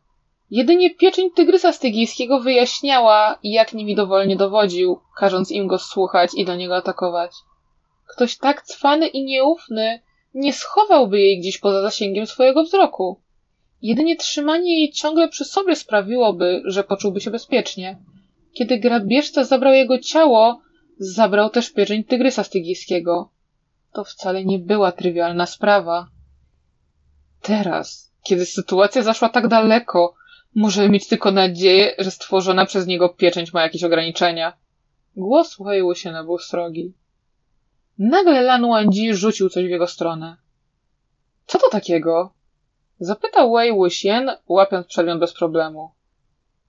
Jedynie 0.51 0.95
pieczęć 0.95 1.33
tygrysa 1.35 1.71
stygijskiego 1.71 2.39
wyjaśniała, 2.39 3.39
jak 3.43 3.73
nimi 3.73 3.95
dowolnie 3.95 4.35
dowodził, 4.35 4.99
każąc 5.17 5.51
im 5.51 5.67
go 5.67 5.79
słuchać 5.79 6.31
i 6.35 6.45
do 6.45 6.55
niego 6.55 6.75
atakować. 6.75 7.31
Ktoś 8.07 8.37
tak 8.37 8.61
cwany 8.61 9.07
i 9.07 9.23
nieufny 9.23 10.01
nie 10.33 10.53
schowałby 10.53 11.19
jej 11.19 11.39
gdzieś 11.39 11.57
poza 11.57 11.81
zasięgiem 11.81 12.27
swojego 12.27 12.63
wzroku. 12.63 13.19
Jedynie 13.81 14.15
trzymanie 14.15 14.79
jej 14.79 14.91
ciągle 14.91 15.27
przy 15.27 15.45
sobie 15.45 15.75
sprawiłoby, 15.75 16.61
że 16.65 16.83
poczułby 16.83 17.21
się 17.21 17.31
bezpiecznie. 17.31 17.97
Kiedy 18.53 18.77
grabieżca 18.77 19.43
zabrał 19.43 19.73
jego 19.73 19.99
ciało, 19.99 20.61
zabrał 20.99 21.49
też 21.49 21.73
pieczęć 21.73 22.07
tygrysa 22.07 22.43
stygijskiego. 22.43 23.29
To 23.95 24.03
wcale 24.03 24.45
nie 24.45 24.59
była 24.59 24.91
trywialna 24.91 25.45
sprawa. 25.45 26.07
Teraz, 27.41 28.11
kiedy 28.23 28.45
sytuacja 28.45 29.03
zaszła 29.03 29.29
tak 29.29 29.47
daleko, 29.47 30.15
Możemy 30.55 30.89
mieć 30.89 31.07
tylko 31.07 31.31
nadzieję, 31.31 31.95
że 31.99 32.11
stworzona 32.11 32.65
przez 32.65 32.87
niego 32.87 33.09
pieczęć 33.09 33.53
ma 33.53 33.61
jakieś 33.61 33.83
ograniczenia. 33.83 34.53
Głos 35.15 35.57
Wei 35.59 35.95
się 35.95 36.13
był 36.25 36.37
srogi. 36.37 36.93
Nagle 37.99 38.41
Lan 38.41 38.69
Wangji 38.69 39.15
rzucił 39.15 39.49
coś 39.49 39.65
w 39.65 39.69
jego 39.69 39.87
stronę. 39.87 40.37
Co 41.45 41.59
to 41.59 41.69
takiego? 41.69 42.33
Zapytał 42.99 43.53
Wei 43.53 43.71
Wuxian, 43.71 44.31
łapiąc 44.47 44.87
przedmiot 44.87 45.19
bez 45.19 45.33
problemu. 45.33 45.91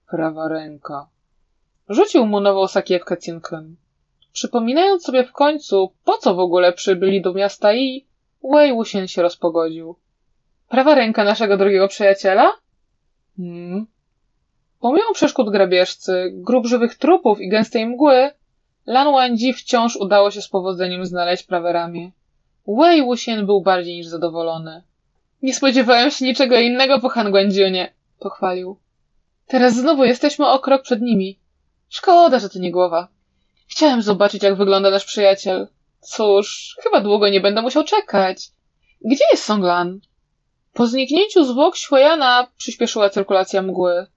Prawa 0.09 0.47
ręka. 0.47 1.07
Rzucił 1.89 2.25
mu 2.25 2.39
nową 2.39 2.67
sakiewkę 2.67 3.17
Cinklen. 3.17 3.75
Przypominając 4.37 5.03
sobie 5.03 5.23
w 5.23 5.31
końcu, 5.31 5.91
po 6.03 6.17
co 6.17 6.35
w 6.35 6.39
ogóle 6.39 6.73
przybyli 6.73 7.21
do 7.21 7.33
miasta 7.33 7.73
I, 7.73 8.05
Wei 8.43 8.73
Wuxian 8.73 9.07
się 9.07 9.21
rozpogodził. 9.21 9.95
Prawa 10.69 10.95
ręka 10.95 11.23
naszego 11.23 11.57
drogiego 11.57 11.87
przyjaciela? 11.87 12.51
Hmm. 13.37 13.85
Pomimo 14.79 15.13
przeszkód 15.13 15.49
grabieżcy, 15.49 16.31
grup 16.33 16.65
żywych 16.65 16.95
trupów 16.95 17.41
i 17.41 17.49
gęstej 17.49 17.85
mgły, 17.85 18.31
Lan 18.85 19.11
Wangji 19.11 19.53
wciąż 19.53 19.95
udało 19.95 20.31
się 20.31 20.41
z 20.41 20.47
powodzeniem 20.47 21.05
znaleźć 21.05 21.43
prawe 21.43 21.73
ramię. 21.73 22.11
Wei 22.67 23.03
Wuxian 23.03 23.45
był 23.45 23.61
bardziej 23.61 23.95
niż 23.95 24.07
zadowolony. 24.07 24.83
Nie 25.41 25.53
spodziewałem 25.53 26.11
się 26.11 26.25
niczego 26.25 26.59
innego 26.59 26.99
po 26.99 27.09
Han 27.09 27.31
Guangdziunie, 27.31 27.93
pochwalił. 28.19 28.77
Teraz 29.47 29.75
znowu 29.75 30.03
jesteśmy 30.03 30.47
o 30.47 30.59
krok 30.59 30.81
przed 30.81 31.01
nimi. 31.01 31.39
Szkoda, 31.89 32.39
że 32.39 32.49
to 32.49 32.59
nie 32.59 32.71
głowa. 32.71 33.16
Chciałem 33.67 34.01
zobaczyć, 34.01 34.43
jak 34.43 34.55
wygląda 34.55 34.89
nasz 34.89 35.05
przyjaciel. 35.05 35.67
Cóż, 36.01 36.77
chyba 36.83 37.01
długo 37.01 37.29
nie 37.29 37.41
będę 37.41 37.61
musiał 37.61 37.83
czekać. 37.83 38.51
Gdzie 39.05 39.23
jest 39.31 39.43
Songlan? 39.43 39.99
Po 40.73 40.87
zniknięciu 40.87 41.45
zwłok 41.45 41.77
Świojana 41.77 42.47
przyspieszyła 42.57 43.09
cyrkulacja 43.09 43.61
mgły. 43.61 44.07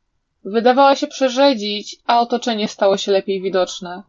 Wydawała 0.44 0.96
się 0.96 1.06
przerzedzić, 1.06 1.96
a 2.06 2.20
otoczenie 2.20 2.68
stało 2.68 2.96
się 2.96 3.12
lepiej 3.12 3.42
widoczne. 3.42 4.02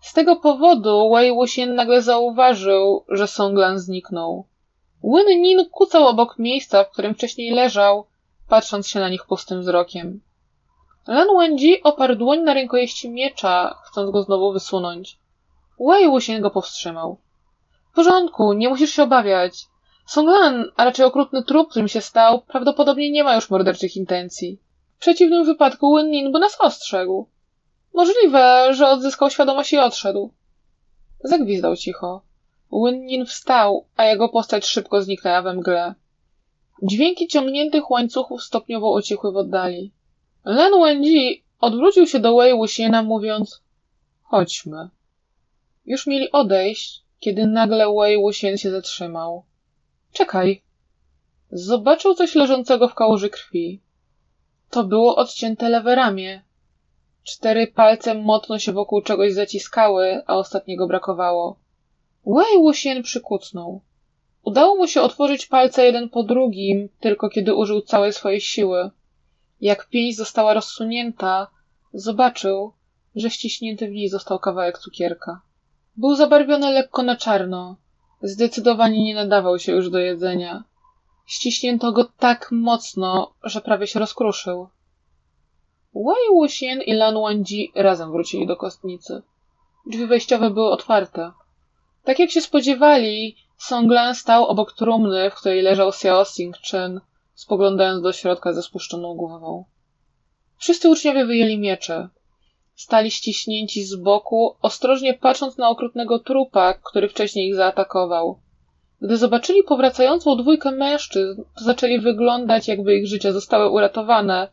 Z 0.00 0.12
tego 0.12 0.36
powodu 0.36 1.10
Wei 1.14 1.32
Wuxian 1.32 1.74
nagle 1.74 2.02
zauważył, 2.02 3.04
że 3.08 3.26
Songlan 3.26 3.78
zniknął. 3.78 4.46
Wen 5.04 5.42
Nin 5.42 5.68
kucał 5.70 6.06
obok 6.06 6.38
miejsca, 6.38 6.84
w 6.84 6.90
którym 6.90 7.14
wcześniej 7.14 7.50
leżał, 7.50 8.06
patrząc 8.48 8.88
się 8.88 9.00
na 9.00 9.08
nich 9.08 9.26
pustym 9.26 9.60
wzrokiem. 9.60 10.20
Lan 11.06 11.28
Wenji 11.38 11.82
oparł 11.82 12.14
dłoń 12.14 12.40
na 12.40 12.54
rękojeści 12.54 13.10
miecza, 13.10 13.78
chcąc 13.84 14.10
go 14.10 14.22
znowu 14.22 14.52
wysunąć. 14.52 15.18
Wei 15.80 16.08
Wuxian 16.08 16.40
go 16.40 16.50
powstrzymał. 16.50 17.18
W 17.92 17.94
porządku, 17.94 18.52
nie 18.52 18.68
musisz 18.68 18.90
się 18.90 19.02
obawiać. 19.02 19.66
Songlan, 20.06 20.64
a 20.76 20.84
raczej 20.84 21.06
okrutny 21.06 21.44
trup, 21.44 21.70
którym 21.70 21.88
się 21.88 22.00
stał, 22.00 22.42
prawdopodobnie 22.42 23.10
nie 23.10 23.24
ma 23.24 23.34
już 23.34 23.50
morderczych 23.50 23.96
intencji. 23.96 24.58
W 24.96 25.00
przeciwnym 25.00 25.44
wypadku 25.44 25.94
Wen 25.94 26.10
Nin 26.10 26.32
by 26.32 26.38
nas 26.38 26.56
ostrzegł. 26.60 27.28
Możliwe, 27.94 28.68
że 28.74 28.88
odzyskał 28.88 29.30
świadomość 29.30 29.72
i 29.72 29.78
odszedł. 29.78 30.30
Zagwizdał 31.24 31.76
cicho. 31.76 32.22
Wen 32.72 33.26
wstał, 33.26 33.86
a 33.96 34.04
jego 34.04 34.28
postać 34.28 34.66
szybko 34.66 35.02
zniknęła 35.02 35.42
we 35.42 35.54
mgle. 35.54 35.94
Dźwięki 36.82 37.28
ciągniętych 37.28 37.90
łańcuchów 37.90 38.42
stopniowo 38.42 38.90
ucichły 38.90 39.32
w 39.32 39.36
oddali. 39.36 39.92
Len 40.46 40.72
Wenji 40.80 41.44
odwrócił 41.60 42.06
się 42.06 42.20
do 42.20 42.36
Wei 42.36 42.54
Wuxiena, 42.54 43.02
mówiąc 43.02 43.62
Chodźmy. 44.22 44.88
Już 45.86 46.06
mieli 46.06 46.32
odejść, 46.32 47.02
kiedy 47.20 47.46
nagle 47.46 47.94
Wei 48.00 48.16
Wuxian 48.16 48.56
się 48.56 48.70
zatrzymał. 48.70 49.44
Czekaj. 50.12 50.62
Zobaczył 51.50 52.14
coś 52.14 52.34
leżącego 52.34 52.88
w 52.88 52.94
kałuży 52.94 53.30
krwi. 53.30 53.80
To 54.70 54.84
było 54.84 55.16
odcięte 55.16 55.68
lewe 55.68 55.94
ramię. 55.94 56.42
Cztery 57.24 57.66
palce 57.66 58.14
mocno 58.14 58.58
się 58.58 58.72
wokół 58.72 59.02
czegoś 59.02 59.32
zaciskały, 59.32 60.22
a 60.26 60.36
ostatniego 60.36 60.86
brakowało. 60.86 61.56
Wei 62.26 62.58
Wuxian 62.58 63.02
przykucnął. 63.02 63.80
Udało 64.42 64.76
mu 64.76 64.86
się 64.86 65.02
otworzyć 65.02 65.46
palce 65.46 65.84
jeden 65.84 66.08
po 66.08 66.22
drugim, 66.22 66.88
tylko 67.00 67.28
kiedy 67.28 67.54
użył 67.54 67.80
całej 67.80 68.12
swojej 68.12 68.40
siły. 68.40 68.90
Jak 69.60 69.88
pięść 69.88 70.16
została 70.16 70.54
rozsunięta, 70.54 71.46
zobaczył, 71.92 72.72
że 73.16 73.30
wciśnięty 73.30 73.88
w 73.88 73.92
niej 73.92 74.08
został 74.08 74.38
kawałek 74.38 74.78
cukierka. 74.78 75.40
Był 75.96 76.14
zabarwiony 76.14 76.70
lekko 76.70 77.02
na 77.02 77.16
czarno. 77.16 77.76
Zdecydowanie 78.22 79.04
nie 79.04 79.14
nadawał 79.14 79.58
się 79.58 79.72
już 79.72 79.90
do 79.90 79.98
jedzenia. 79.98 80.64
Ściśnięto 81.26 81.92
go 81.92 82.04
tak 82.04 82.48
mocno, 82.52 83.32
że 83.42 83.60
prawie 83.60 83.86
się 83.86 84.00
rozkruszył. 84.00 84.68
Wei 85.94 86.28
Wuxian 86.30 86.82
i 86.82 86.92
Lan 86.94 87.14
Wangji 87.14 87.72
razem 87.74 88.12
wrócili 88.12 88.46
do 88.46 88.56
kostnicy. 88.56 89.22
Drzwi 89.86 90.06
wejściowe 90.06 90.50
były 90.50 90.70
otwarte. 90.70 91.32
Tak 92.04 92.18
jak 92.18 92.30
się 92.30 92.40
spodziewali, 92.40 93.36
Songlan 93.58 94.14
stał 94.14 94.46
obok 94.46 94.72
trumny, 94.72 95.30
w 95.30 95.34
której 95.34 95.62
leżał 95.62 95.88
Xiao 95.88 96.22
Xing-chen, 96.22 97.00
spoglądając 97.36 98.02
do 98.02 98.12
środka 98.12 98.52
ze 98.52 98.62
spuszczoną 98.62 99.14
głową. 99.14 99.64
Wszyscy 100.58 100.90
uczniowie 100.90 101.26
wyjęli 101.26 101.58
miecze. 101.58 102.08
Stali 102.74 103.10
ściśnięci 103.10 103.84
z 103.84 103.94
boku, 103.94 104.56
ostrożnie 104.62 105.14
patrząc 105.14 105.58
na 105.58 105.68
okrutnego 105.68 106.18
trupa, 106.18 106.74
który 106.74 107.08
wcześniej 107.08 107.48
ich 107.48 107.54
zaatakował. 107.54 108.38
Gdy 109.00 109.16
zobaczyli 109.16 109.62
powracającą 109.62 110.36
dwójkę 110.36 110.70
mężczyzn, 110.70 111.42
to 111.58 111.64
zaczęli 111.64 112.00
wyglądać, 112.00 112.68
jakby 112.68 112.96
ich 112.96 113.06
życia 113.06 113.32
zostały 113.32 113.70
uratowane, 113.70 114.48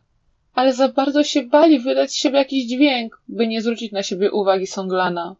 ale 0.54 0.72
za 0.72 0.88
bardzo 0.88 1.24
się 1.24 1.42
bali 1.42 1.78
wydać 1.78 2.10
z 2.10 2.14
siebie 2.14 2.38
jakiś 2.38 2.66
dźwięk, 2.66 3.22
by 3.28 3.46
nie 3.46 3.62
zwrócić 3.62 3.92
na 3.92 4.02
siebie 4.02 4.32
uwagi 4.32 4.66
Songlana. 4.66 5.36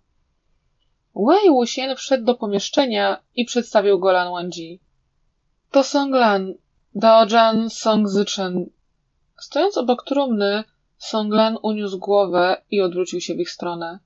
Wei 1.17 1.51
Wuxian 1.51 1.97
wszedł 1.97 2.25
do 2.25 2.35
pomieszczenia 2.35 3.21
i 3.35 3.45
przedstawił 3.45 3.99
go 3.99 4.13
Lan 4.13 4.33
Wangji. 4.33 4.81
To 5.71 5.83
Songlan, 5.83 6.55
Daojan 6.97 7.71
Songzyczen. 7.71 8.71
Stojąc 9.39 9.79
obok 9.79 10.05
trumny, 10.05 10.65
Songlan 10.99 11.59
uniósł 11.63 11.99
głowę 11.99 12.63
i 12.71 12.81
odwrócił 12.81 13.21
się 13.21 13.35
w 13.35 13.41
ich 13.41 13.51
stronę. 13.51 13.99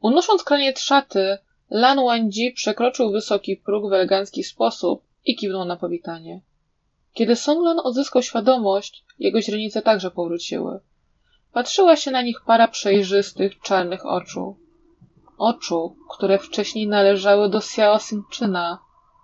Unosząc 0.00 0.44
kraniec 0.44 0.80
szaty, 0.80 1.38
Lan 1.70 2.04
Wangji 2.04 2.52
przekroczył 2.52 3.10
wysoki 3.10 3.56
próg 3.56 3.90
w 3.90 3.92
elegancki 3.92 4.44
sposób 4.44 5.02
i 5.24 5.36
kiwnął 5.36 5.64
na 5.64 5.76
powitanie. 5.76 6.40
Kiedy 7.12 7.36
Songlan 7.36 7.80
odzyskał 7.84 8.22
świadomość, 8.22 9.04
jego 9.18 9.42
źrenice 9.42 9.82
także 9.82 10.10
powróciły. 10.10 10.80
Patrzyła 11.52 11.96
się 11.96 12.10
na 12.10 12.22
nich 12.22 12.40
para 12.46 12.68
przejrzystych, 12.68 13.60
czarnych 13.60 14.06
oczu. 14.06 14.56
Oczu, 15.38 15.96
które 16.10 16.38
wcześniej 16.38 16.88
należały 16.88 17.48
do 17.48 17.58
Xiao 17.58 17.98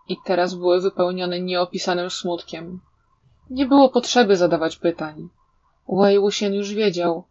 i 0.09 0.17
teraz 0.25 0.55
były 0.55 0.81
wypełnione 0.81 1.41
nieopisanym 1.41 2.11
smutkiem. 2.11 2.81
Nie 3.51 3.67
było 3.67 3.89
potrzeby 3.89 4.37
zadawać 4.37 4.77
pytań. 4.77 5.29
Wei 5.89 6.19
Wuxian 6.19 6.55
już 6.55 6.75
wiedział. 6.75 7.25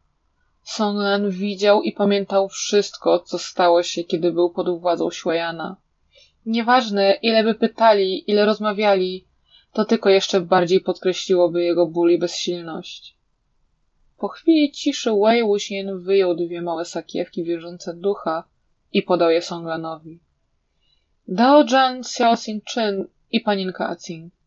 Songlan 0.63 1.29
widział 1.29 1.81
i 1.81 1.91
pamiętał 1.91 2.49
wszystko, 2.49 3.19
co 3.19 3.39
stało 3.39 3.83
się, 3.83 4.03
kiedy 4.03 4.31
był 4.31 4.49
pod 4.49 4.79
władzą 4.79 5.09
Xueyana. 5.09 5.75
Nieważne, 6.45 7.17
ile 7.21 7.43
by 7.43 7.55
pytali, 7.55 8.31
ile 8.31 8.45
rozmawiali, 8.45 9.25
to 9.73 9.85
tylko 9.85 10.09
jeszcze 10.09 10.41
bardziej 10.41 10.81
podkreśliłoby 10.81 11.63
jego 11.63 11.87
ból 11.87 12.11
i 12.11 12.17
bezsilność. 12.17 13.17
Po 14.17 14.27
chwili 14.27 14.71
ciszy 14.71 15.11
Wei 15.23 15.43
Wuxian 15.43 15.99
wyjął 15.99 16.35
dwie 16.35 16.61
małe 16.61 16.85
sakiewki 16.85 17.43
wierzące 17.43 17.93
ducha 17.93 18.43
i 18.93 19.03
podał 19.03 19.29
je 19.29 19.41
Songlanowi. 19.41 20.19
Dao 21.27 21.67
Zhan 21.67 21.99
Xiao 21.99 22.33
Xing 22.33 22.63
i 23.31 23.41
panienka 23.41 23.89
Acing. 23.89 24.38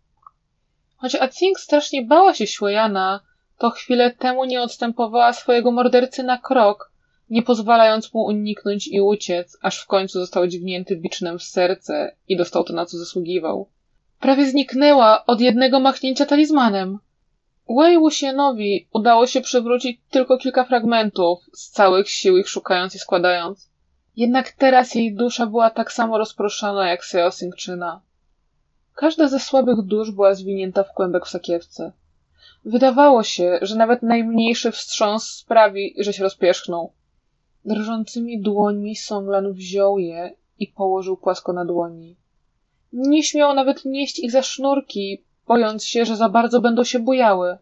Choć 1.03 1.15
Acing 1.15 1.61
strasznie 1.61 2.03
bała 2.03 2.35
się 2.35 2.45
Xueyana, 2.47 3.21
to 3.59 3.71
chwilę 3.71 4.11
temu 4.11 4.45
nie 4.45 4.63
odstępowała 4.63 5.33
swojego 5.33 5.71
mordercy 5.71 6.23
na 6.23 6.39
krok, 6.39 6.93
nie 7.31 7.43
pozwalając 7.43 8.15
mu 8.15 8.25
uniknąć 8.25 8.89
i 8.89 9.01
uciec, 9.01 9.59
aż 9.63 9.81
w 9.81 9.87
końcu 9.87 10.21
został 10.21 10.47
dźgnięty 10.47 10.97
bicznem 10.97 11.39
w 11.39 11.43
serce 11.43 12.17
i 12.29 12.37
dostał 12.37 12.65
to, 12.65 12.73
na 12.73 12.87
co 12.87 12.99
zasługiwał. 12.99 13.69
Prawie 14.21 14.47
zniknęła 14.47 15.27
od 15.27 15.41
jednego 15.41 15.81
machnięcia 15.81 16.27
talizmanem. 16.27 16.99
Wei 17.69 17.99
Wuxianowi 17.99 18.89
udało 18.93 19.27
się 19.27 19.41
przywrócić 19.41 20.01
tylko 20.11 20.39
kilka 20.39 20.65
fragmentów, 20.65 21.39
z 21.53 21.71
całych 21.71 22.11
sił 22.11 22.39
ich 22.39 22.49
szukając 22.49 22.95
i 22.95 22.99
składając. 22.99 23.71
Jednak 24.17 24.53
teraz 24.53 24.95
jej 24.95 25.15
dusza 25.15 25.47
była 25.47 25.71
tak 25.71 25.93
samo 25.93 26.19
rozproszona 26.19 26.89
jak 26.89 27.05
Seo. 27.05 27.31
Każda 29.03 29.29
ze 29.29 29.41
słabych 29.41 29.83
dusz 29.83 30.11
była 30.11 30.35
zwinięta 30.35 30.83
w 30.83 30.93
kłębek 30.93 31.27
w 31.27 31.29
sakiewce. 31.29 31.93
Wydawało 32.65 33.23
się, 33.23 33.59
że 33.63 33.77
nawet 33.77 34.03
najmniejszy 34.03 34.71
wstrząs 34.71 35.25
sprawi, 35.25 35.95
że 35.99 36.13
się 36.13 36.23
rozpierzchną. 36.23 36.93
Drżącymi 37.65 38.41
dłońmi 38.41 38.97
Songlan 38.97 39.53
wziął 39.53 39.99
je 39.99 40.35
i 40.59 40.67
położył 40.67 41.17
płasko 41.17 41.53
na 41.53 41.65
dłoni. 41.65 42.17
Nie 42.93 43.23
śmiał 43.23 43.55
nawet 43.55 43.85
nieść 43.85 44.19
ich 44.19 44.31
za 44.31 44.43
sznurki, 44.43 45.25
bojąc 45.47 45.85
się, 45.85 46.05
że 46.05 46.17
za 46.17 46.29
bardzo 46.29 46.61
będą 46.61 46.85
się 46.85 46.99
bujały. 46.99 47.59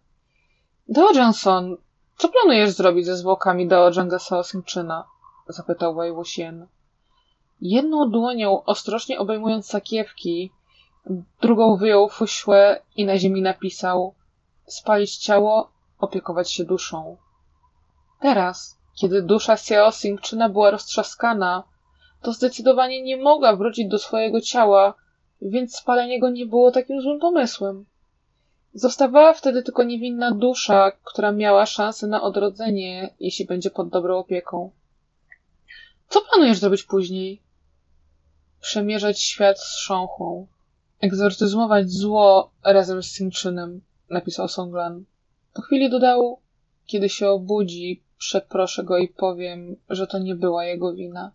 Deo 0.88 1.12
Johnson, 1.14 1.76
co 2.16 2.28
planujesz 2.28 2.70
zrobić 2.70 3.06
ze 3.06 3.16
zwłokami 3.16 3.68
Jangasa 3.96 4.42
Singczyna? 4.42 5.04
zapytał 5.48 5.94
Wei 5.94 6.12
Wuxian. 6.12 6.66
Jedną 7.60 8.10
dłonią 8.10 8.64
ostrożnie 8.64 9.18
obejmując 9.18 9.66
sakiewki, 9.66 10.50
drugą 11.42 11.76
wyjął 11.76 12.08
fuśłę 12.08 12.82
i 12.96 13.04
na 13.04 13.18
ziemi 13.18 13.42
napisał 13.42 14.14
spalić 14.66 15.16
ciało, 15.16 15.70
opiekować 15.98 16.52
się 16.52 16.64
duszą. 16.64 17.16
Teraz, 18.20 18.78
kiedy 19.00 19.22
dusza 19.22 19.52
Xiao 19.52 19.92
Singczyna 19.92 20.48
była 20.48 20.70
roztrzaskana, 20.70 21.64
to 22.22 22.32
zdecydowanie 22.32 23.02
nie 23.02 23.16
mogła 23.16 23.56
wrócić 23.56 23.88
do 23.88 23.98
swojego 23.98 24.40
ciała, 24.40 24.94
więc 25.42 25.76
spalenie 25.76 26.20
go 26.20 26.30
nie 26.30 26.46
było 26.46 26.70
takim 26.70 27.02
złym 27.02 27.20
pomysłem. 27.20 27.86
Zostawała 28.74 29.32
wtedy 29.32 29.62
tylko 29.62 29.82
niewinna 29.82 30.30
dusza, 30.30 30.92
która 31.04 31.32
miała 31.32 31.66
szansę 31.66 32.06
na 32.06 32.22
odrodzenie, 32.22 33.14
jeśli 33.20 33.44
będzie 33.44 33.70
pod 33.70 33.88
dobrą 33.88 34.18
opieką. 34.18 34.70
Co 36.08 36.20
planujesz 36.20 36.58
zrobić 36.58 36.82
później? 36.82 37.42
Przemierzać 38.60 39.20
świat 39.20 39.58
z. 39.60 39.88
Egzorcyzmować 41.00 41.90
zło 41.90 42.50
razem 42.64 43.02
z 43.02 43.12
Singczynem, 43.12 43.80
napisał 44.10 44.48
Songlan. 44.48 45.04
Po 45.54 45.62
chwili 45.62 45.90
dodał, 45.90 46.40
kiedy 46.86 47.08
się 47.08 47.28
obudzi, 47.28 48.02
przeproszę 48.18 48.84
go 48.84 48.98
i 48.98 49.08
powiem, 49.08 49.76
że 49.88 50.06
to 50.06 50.18
nie 50.18 50.34
była 50.34 50.64
jego 50.64 50.94
wina. 50.94 51.32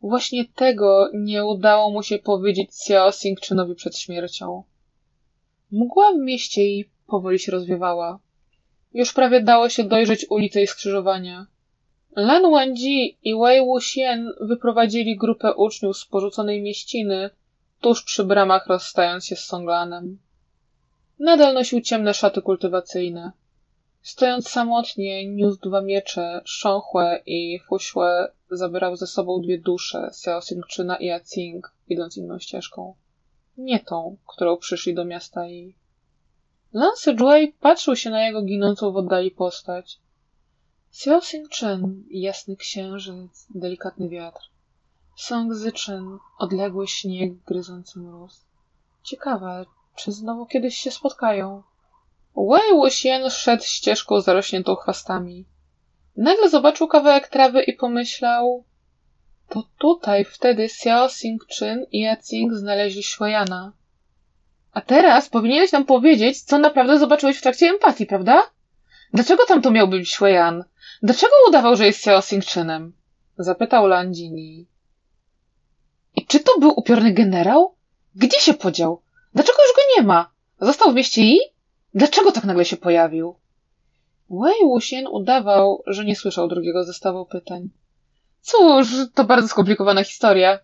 Właśnie 0.00 0.44
tego 0.44 1.10
nie 1.14 1.44
udało 1.44 1.90
mu 1.90 2.02
się 2.02 2.18
powiedzieć 2.18 2.68
Xiao 2.70 3.08
Xingczynowi 3.08 3.74
przed 3.74 3.96
śmiercią. 3.96 4.62
Mgła 5.70 6.12
w 6.12 6.18
mieście 6.18 6.64
i 6.64 6.90
powoli 7.06 7.38
się 7.38 7.52
rozwiewała. 7.52 8.18
Już 8.94 9.12
prawie 9.12 9.42
dało 9.42 9.68
się 9.68 9.84
dojrzeć 9.84 10.26
ulicę 10.30 10.62
i 10.62 10.66
skrzyżowania. 10.66 11.46
Lan 12.16 12.50
Wangji 12.50 13.18
i 13.22 13.34
Wei 13.34 13.60
Wuxian 13.60 14.28
wyprowadzili 14.40 15.16
grupę 15.16 15.54
uczniów 15.54 15.98
z 15.98 16.04
porzuconej 16.04 16.62
mieściny 16.62 17.30
tuż 17.80 18.02
przy 18.02 18.24
bramach 18.24 18.66
rozstając 18.66 19.26
się 19.26 19.36
z 19.36 19.44
Songlanem. 19.44 20.18
Nadal 21.18 21.54
nosił 21.54 21.80
ciemne 21.80 22.14
szaty 22.14 22.42
kultywacyjne. 22.42 23.32
Stojąc 24.02 24.48
samotnie, 24.48 25.26
niósł 25.26 25.60
dwa 25.60 25.80
miecze, 25.80 26.40
Shonghue 26.46 27.22
i 27.26 27.60
Fuxue 27.68 28.28
zabierał 28.50 28.96
ze 28.96 29.06
sobą 29.06 29.40
dwie 29.40 29.58
dusze, 29.58 30.06
Xiao 30.06 30.38
Xingczyna 30.38 30.96
i 30.96 31.10
Acing, 31.10 31.72
idąc 31.88 32.16
inną 32.16 32.38
ścieżką. 32.38 32.94
Nie 33.56 33.80
tą, 33.80 34.16
którą 34.26 34.56
przyszli 34.56 34.94
do 34.94 35.04
miasta 35.04 35.48
i... 35.48 35.74
Lance 36.72 37.14
Juei 37.14 37.48
patrzył 37.48 37.96
się 37.96 38.10
na 38.10 38.26
jego 38.26 38.42
ginącą 38.42 38.92
w 38.92 38.96
oddali 38.96 39.30
postać. 39.30 39.98
Xiao 40.90 41.18
Xingchen, 41.18 42.04
jasny 42.10 42.56
księżyc, 42.56 43.46
delikatny 43.54 44.08
wiatr. 44.08 44.40
Song 45.18 45.54
Zyczyn, 45.54 46.18
odległy 46.38 46.88
śnieg, 46.88 47.32
gryzący 47.46 47.98
mróz. 47.98 48.44
Ciekawe, 49.02 49.66
czy 49.96 50.12
znowu 50.12 50.46
kiedyś 50.46 50.78
się 50.78 50.90
spotkają? 50.90 51.62
Wei 52.36 52.72
Wuxian 52.72 53.30
szedł 53.30 53.64
ścieżką 53.64 54.20
zarośniętą 54.20 54.74
chwastami. 54.74 55.44
Nagle 56.16 56.48
zobaczył 56.48 56.88
kawałek 56.88 57.28
trawy 57.28 57.62
i 57.62 57.72
pomyślał... 57.72 58.64
To 59.48 59.62
tutaj 59.78 60.24
wtedy 60.24 60.62
Xiao 60.62 61.06
Xingchen 61.06 61.86
i 61.92 62.00
Yacing 62.00 62.52
znaleźli 62.54 63.02
Shueyana. 63.02 63.72
A 64.72 64.80
teraz 64.80 65.28
powinieneś 65.28 65.72
nam 65.72 65.84
powiedzieć, 65.84 66.42
co 66.42 66.58
naprawdę 66.58 66.98
zobaczyłeś 66.98 67.38
w 67.38 67.42
trakcie 67.42 67.70
empatii, 67.70 68.06
prawda? 68.06 68.50
Dlaczego 69.12 69.46
tam 69.46 69.62
to 69.62 69.70
miał 69.70 69.88
być 69.88 70.14
Shueyan? 70.14 70.64
Dlaczego 71.02 71.32
udawał, 71.48 71.76
że 71.76 71.86
jest 71.86 71.98
Xiao 71.98 72.18
Xingchenem? 72.18 72.92
Zapytał 73.38 73.86
Landini. 73.86 74.66
Czy 76.28 76.40
to 76.40 76.58
był 76.60 76.72
upiorny 76.76 77.12
generał? 77.12 77.74
Gdzie 78.14 78.40
się 78.40 78.54
podział? 78.54 79.00
Dlaczego 79.34 79.58
już 79.62 79.76
go 79.76 79.82
nie 79.96 80.06
ma? 80.06 80.30
Został 80.60 80.92
w 80.92 80.94
mieście 80.94 81.22
I? 81.22 81.40
Dlaczego 81.94 82.32
tak 82.32 82.44
nagle 82.44 82.64
się 82.64 82.76
pojawił? 82.76 83.34
Wei 84.30 84.64
Wuxian 84.64 85.06
udawał, 85.06 85.82
że 85.86 86.04
nie 86.04 86.16
słyszał 86.16 86.48
drugiego 86.48 86.84
zestawu 86.84 87.26
pytań. 87.26 87.68
Cóż, 88.40 88.88
to 89.14 89.24
bardzo 89.24 89.48
skomplikowana 89.48 90.04
historia. 90.04 90.58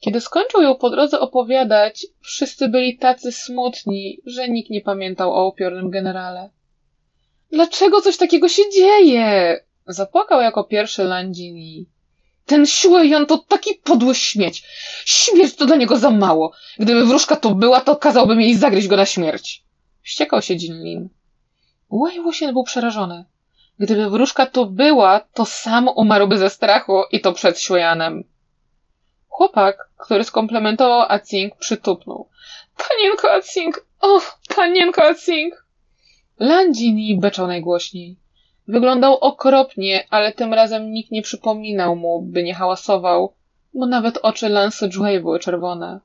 Kiedy 0.00 0.20
skończył 0.20 0.62
ją 0.62 0.74
po 0.74 0.90
drodze 0.90 1.20
opowiadać, 1.20 2.06
wszyscy 2.20 2.68
byli 2.68 2.98
tacy 2.98 3.32
smutni, 3.32 4.20
że 4.26 4.48
nikt 4.48 4.70
nie 4.70 4.80
pamiętał 4.80 5.34
o 5.34 5.48
upiornym 5.48 5.90
generale. 5.90 6.50
Dlaczego 7.52 8.00
coś 8.00 8.16
takiego 8.16 8.48
się 8.48 8.62
dzieje? 8.70 9.60
Zapłakał 9.86 10.40
jako 10.40 10.64
pierwszy 10.64 11.04
Landini. 11.04 11.86
Ten 12.46 12.66
Siuejon 12.66 13.26
to 13.26 13.38
taki 13.38 13.74
podły 13.74 14.14
śmieć. 14.14 14.62
Śmierć 15.04 15.54
to 15.54 15.66
dla 15.66 15.76
niego 15.76 15.96
za 15.96 16.10
mało. 16.10 16.52
Gdyby 16.78 17.04
wróżka 17.04 17.36
to 17.36 17.54
była, 17.54 17.80
to 17.80 17.96
kazałbym 17.96 18.40
jej 18.40 18.56
zagryźć 18.56 18.88
go 18.88 18.96
na 18.96 19.06
śmierć. 19.06 19.64
Wściekał 20.02 20.42
się 20.42 20.54
Jinlin. 20.54 21.08
Wuxian 21.90 22.52
był 22.52 22.64
przerażony. 22.64 23.24
Gdyby 23.78 24.10
wróżka 24.10 24.46
to 24.46 24.66
była, 24.66 25.20
to 25.20 25.44
sam 25.44 25.88
umarłby 25.88 26.38
ze 26.38 26.50
strachu 26.50 27.02
i 27.12 27.20
to 27.20 27.32
przed 27.32 27.56
Xuanem. 27.58 28.24
Chłopak, 29.28 29.88
który 29.96 30.24
skomplementował 30.24 31.00
Acing, 31.08 31.56
przytupnął. 31.56 32.28
Panienko 32.76 33.32
Acing! 33.32 33.86
O, 34.00 34.20
panienko 34.56 35.02
Acing! 35.02 35.66
Landini 36.38 37.18
beczał 37.20 37.46
najgłośniej. 37.46 38.16
Wyglądał 38.68 39.14
okropnie, 39.14 40.06
ale 40.10 40.32
tym 40.32 40.54
razem 40.54 40.92
nikt 40.92 41.10
nie 41.10 41.22
przypominał 41.22 41.96
mu, 41.96 42.22
by 42.22 42.42
nie 42.42 42.54
hałasował, 42.54 43.32
bo 43.74 43.86
nawet 43.86 44.18
oczy 44.22 44.48
Lance 44.48 44.88
Jue 44.94 45.20
były 45.20 45.38
czerwone. 45.38 46.00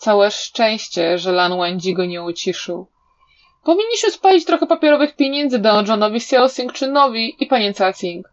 Całe 0.00 0.30
szczęście, 0.30 1.18
że 1.18 1.32
Lan 1.32 1.58
Wendzi 1.58 1.94
go 1.94 2.04
nie 2.04 2.22
uciszył. 2.22 2.86
Powinniśmy 3.64 4.10
spalić 4.10 4.44
trochę 4.44 4.66
papierowych 4.66 5.16
pieniędzy 5.16 5.60
Xiao 6.14 6.44
Xingczynowi 6.44 7.36
i 7.40 7.46
panience 7.46 7.86
Acing. 7.86 8.32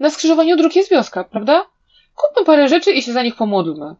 Na 0.00 0.10
skrzyżowaniu 0.10 0.56
dróg 0.56 0.76
jest 0.76 0.90
wioska, 0.90 1.24
prawda? 1.24 1.66
Kupmy 2.14 2.44
parę 2.46 2.68
rzeczy 2.68 2.92
i 2.92 3.02
się 3.02 3.12
za 3.12 3.22
nich 3.22 3.36
pomódlmy. 3.36 3.94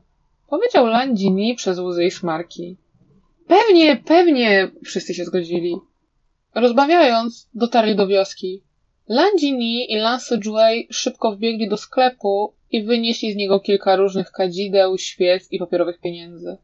Powiedział 0.48 0.86
Lan 0.86 1.16
Jini 1.16 1.54
przez 1.54 1.78
łzy 1.78 2.04
i 2.04 2.10
smarki. 2.10 2.76
Pewnie, 3.46 3.96
pewnie, 3.96 4.70
wszyscy 4.84 5.14
się 5.14 5.24
zgodzili. 5.24 5.76
Rozbawiając, 6.54 7.48
dotarli 7.54 7.96
do 7.96 8.06
wioski. 8.06 8.62
Lan 9.08 9.36
Jini 9.38 9.92
i 9.92 9.96
Lan 9.96 10.20
Juei 10.44 10.88
szybko 10.90 11.32
wbiegli 11.32 11.68
do 11.68 11.76
sklepu 11.76 12.54
i 12.70 12.82
wynieśli 12.82 13.32
z 13.32 13.36
niego 13.36 13.60
kilka 13.60 13.96
różnych 13.96 14.30
kadzideł, 14.30 14.98
świec 14.98 15.52
i 15.52 15.58
papierowych 15.58 16.00
pieniędzy. 16.00 16.56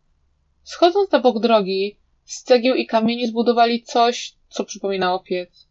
Schodząc 0.62 1.10
na 1.10 1.20
bok 1.20 1.40
drogi, 1.40 1.96
z 2.24 2.42
cegieł 2.42 2.74
i 2.74 2.86
kamieni 2.86 3.26
zbudowali 3.26 3.82
coś, 3.82 4.34
co 4.48 4.64
przypominało 4.64 5.18
piec. 5.18 5.68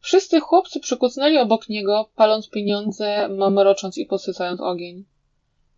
Wszyscy 0.00 0.40
chłopcy 0.40 0.80
przykucnęli 0.80 1.38
obok 1.38 1.68
niego, 1.68 2.10
paląc 2.16 2.50
pieniądze, 2.50 3.28
mamrocząc 3.28 3.98
i 3.98 4.06
posycając 4.06 4.60
ogień. 4.60 5.04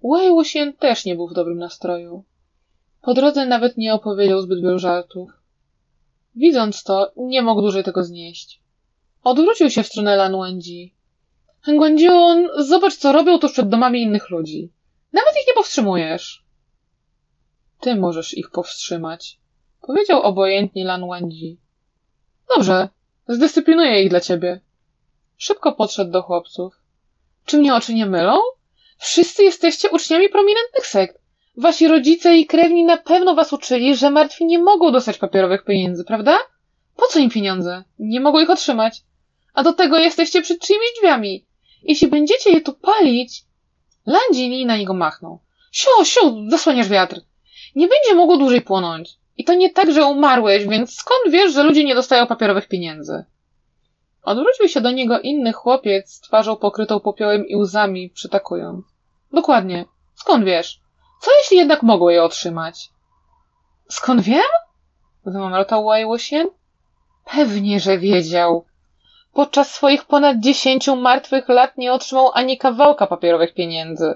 Wei 0.02 0.30
Wuxian 0.30 0.72
też 0.72 1.04
nie 1.04 1.14
był 1.14 1.28
w 1.28 1.34
dobrym 1.34 1.58
nastroju. 1.58 2.24
Po 3.02 3.14
drodze 3.14 3.46
nawet 3.46 3.76
nie 3.76 3.94
opowiedział 3.94 4.40
zbyt 4.40 4.62
wielu 4.62 4.78
żartów. 4.78 5.30
Widząc 6.34 6.82
to, 6.82 7.12
nie 7.16 7.42
mógł 7.42 7.60
dłużej 7.60 7.84
tego 7.84 8.04
znieść. 8.04 8.63
Odwrócił 9.24 9.70
się 9.70 9.82
w 9.82 9.86
stronę 9.86 10.16
Lan 10.16 10.40
Wendzi. 10.40 10.94
Guandziun, 11.66 12.48
zobacz, 12.58 12.96
co 12.96 13.12
robią 13.12 13.38
tuż 13.38 13.52
przed 13.52 13.68
domami 13.68 14.02
innych 14.02 14.30
ludzi. 14.30 14.72
Nawet 15.12 15.34
ich 15.40 15.46
nie 15.46 15.54
powstrzymujesz. 15.54 16.44
Ty 17.80 17.96
możesz 17.96 18.34
ich 18.34 18.50
powstrzymać, 18.50 19.38
powiedział 19.80 20.22
obojętnie 20.22 20.84
Lan 20.84 21.08
Wendzi. 21.08 21.58
Dobrze, 22.56 22.88
zdyscyplinuję 23.28 24.02
ich 24.02 24.10
dla 24.10 24.20
ciebie. 24.20 24.60
Szybko 25.36 25.72
podszedł 25.72 26.10
do 26.10 26.22
chłopców. 26.22 26.80
Czy 27.44 27.58
mnie 27.58 27.74
oczy 27.74 27.94
nie 27.94 28.06
mylą? 28.06 28.38
Wszyscy 28.98 29.44
jesteście 29.44 29.90
uczniami 29.90 30.28
prominentnych 30.28 30.86
sekt. 30.86 31.18
Wasi 31.56 31.88
rodzice 31.88 32.36
i 32.36 32.46
krewni 32.46 32.84
na 32.84 32.96
pewno 32.96 33.34
was 33.34 33.52
uczyli, 33.52 33.96
że 33.96 34.10
martwi 34.10 34.44
nie 34.46 34.58
mogą 34.58 34.92
dostać 34.92 35.18
papierowych 35.18 35.64
pieniędzy, 35.64 36.04
prawda? 36.04 36.38
Po 36.96 37.06
co 37.06 37.18
im 37.18 37.30
pieniądze? 37.30 37.84
Nie 37.98 38.20
mogą 38.20 38.40
ich 38.40 38.50
otrzymać. 38.50 39.02
A 39.54 39.62
do 39.62 39.72
tego 39.72 39.98
jesteście 39.98 40.42
przed 40.42 40.60
czyimiś 40.60 40.88
drzwiami. 40.96 41.46
Jeśli 41.82 42.08
będziecie 42.08 42.50
je 42.50 42.60
tu 42.60 42.72
palić... 42.72 43.44
Landzini 44.06 44.66
na 44.66 44.76
niego 44.76 44.94
machnął. 44.94 45.40
Sio, 45.72 46.04
sio, 46.04 46.34
zasłaniasz 46.48 46.88
wiatr. 46.88 47.20
Nie 47.74 47.88
będzie 47.88 48.14
mogło 48.14 48.36
dłużej 48.36 48.60
płonąć. 48.60 49.10
I 49.36 49.44
to 49.44 49.54
nie 49.54 49.70
tak, 49.70 49.92
że 49.92 50.04
umarłeś, 50.04 50.66
więc 50.66 50.94
skąd 50.94 51.32
wiesz, 51.32 51.52
że 51.52 51.62
ludzie 51.62 51.84
nie 51.84 51.94
dostają 51.94 52.26
papierowych 52.26 52.68
pieniędzy? 52.68 53.24
Odwrócił 54.22 54.68
się 54.68 54.80
do 54.80 54.90
niego 54.90 55.20
inny 55.20 55.52
chłopiec 55.52 56.12
z 56.12 56.20
twarzą 56.20 56.56
pokrytą 56.56 57.00
popiołem 57.00 57.46
i 57.46 57.56
łzami, 57.56 58.10
przytakując. 58.10 58.86
Dokładnie. 59.32 59.84
Skąd 60.14 60.44
wiesz? 60.44 60.80
Co 61.20 61.30
jeśli 61.38 61.56
jednak 61.56 61.82
mogło 61.82 62.10
je 62.10 62.22
otrzymać? 62.22 62.90
Skąd 63.88 64.20
wiem? 64.20 64.42
Wymamrotał 65.24 65.84
Łajłosien. 65.84 66.48
Pewnie, 67.24 67.80
że 67.80 67.98
wiedział. 67.98 68.64
Podczas 69.34 69.74
swoich 69.74 70.04
ponad 70.04 70.40
dziesięciu 70.40 70.96
martwych 70.96 71.48
lat 71.48 71.78
nie 71.78 71.92
otrzymał 71.92 72.30
ani 72.34 72.58
kawałka 72.58 73.06
papierowych 73.06 73.54
pieniędzy. 73.54 74.14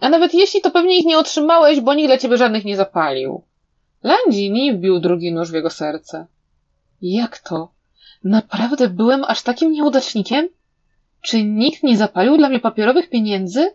A 0.00 0.08
nawet 0.08 0.34
jeśli, 0.34 0.60
to 0.60 0.70
pewnie 0.70 0.98
ich 0.98 1.06
nie 1.06 1.18
otrzymałeś, 1.18 1.80
bo 1.80 1.94
nikt 1.94 2.08
dla 2.08 2.18
ciebie 2.18 2.36
żadnych 2.36 2.64
nie 2.64 2.76
zapalił. 2.76 3.42
Landini 4.02 4.72
wbił 4.72 5.00
drugi 5.00 5.32
nóż 5.32 5.50
w 5.50 5.54
jego 5.54 5.70
serce. 5.70 6.26
Jak 7.02 7.38
to? 7.38 7.72
Naprawdę 8.24 8.88
byłem 8.88 9.24
aż 9.24 9.42
takim 9.42 9.72
nieudacznikiem? 9.72 10.48
Czy 11.22 11.44
nikt 11.44 11.82
nie 11.82 11.96
zapalił 11.96 12.36
dla 12.36 12.48
mnie 12.48 12.60
papierowych 12.60 13.10
pieniędzy? 13.10 13.70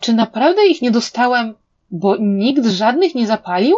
Czy 0.00 0.12
naprawdę 0.12 0.66
ich 0.66 0.82
nie 0.82 0.90
dostałem, 0.90 1.54
bo 1.90 2.16
nikt 2.16 2.66
żadnych 2.66 3.14
nie 3.14 3.26
zapalił? 3.26 3.76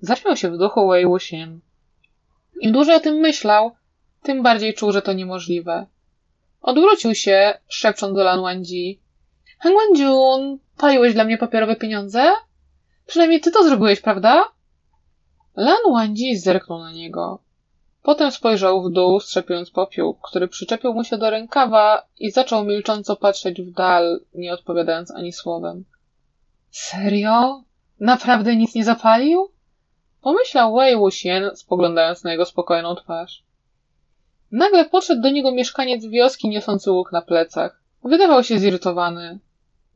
Zaśmiał 0.00 0.36
się 0.36 0.50
w 0.50 0.58
duchu 0.58 0.88
Wei 0.88 1.06
Wuxian. 1.06 1.60
Im 2.60 2.72
dłużej 2.72 2.96
o 2.96 3.00
tym 3.00 3.14
myślał, 3.14 3.72
tym 4.22 4.42
bardziej 4.42 4.74
czuł, 4.74 4.92
że 4.92 5.02
to 5.02 5.12
niemożliwe. 5.12 5.86
Odwrócił 6.62 7.14
się, 7.14 7.58
szepcząc 7.68 8.16
do 8.16 8.24
Lan 8.24 8.42
Wangji. 8.42 9.00
Han 9.58 9.72
Wanjun, 9.74 10.58
paliłeś 10.76 11.14
dla 11.14 11.24
mnie 11.24 11.38
papierowe 11.38 11.76
pieniądze? 11.76 12.32
Przynajmniej 13.06 13.40
ty 13.40 13.50
to 13.50 13.64
zrobiłeś, 13.64 14.00
prawda? 14.00 14.44
Lan 15.56 15.92
Wangji 15.92 16.38
zerknął 16.38 16.78
na 16.78 16.92
niego. 16.92 17.38
Potem 18.02 18.30
spojrzał 18.30 18.82
w 18.82 18.90
dół, 18.90 19.20
strzepiąc 19.20 19.70
popiół, 19.70 20.14
który 20.14 20.48
przyczepił 20.48 20.94
mu 20.94 21.04
się 21.04 21.18
do 21.18 21.30
rękawa 21.30 22.02
i 22.18 22.30
zaczął 22.30 22.64
milcząco 22.64 23.16
patrzeć 23.16 23.62
w 23.62 23.72
dal, 23.72 24.20
nie 24.34 24.52
odpowiadając 24.52 25.10
ani 25.10 25.32
słowem. 25.32 25.84
Serio? 26.70 27.62
Naprawdę 28.00 28.56
nic 28.56 28.74
nie 28.74 28.84
zapalił? 28.84 29.50
Pomyślał 30.20 30.74
Wei 30.74 30.96
Wuxian, 30.96 31.56
spoglądając 31.56 32.24
na 32.24 32.32
jego 32.32 32.44
spokojną 32.44 32.94
twarz. 32.94 33.42
Nagle 34.52 34.84
podszedł 34.84 35.22
do 35.22 35.30
niego 35.30 35.52
mieszkaniec 35.52 36.06
wioski 36.06 36.48
niosący 36.48 36.90
łuk 36.90 37.12
na 37.12 37.22
plecach. 37.22 37.82
Wydawał 38.04 38.44
się 38.44 38.58
zirytowany. 38.58 39.38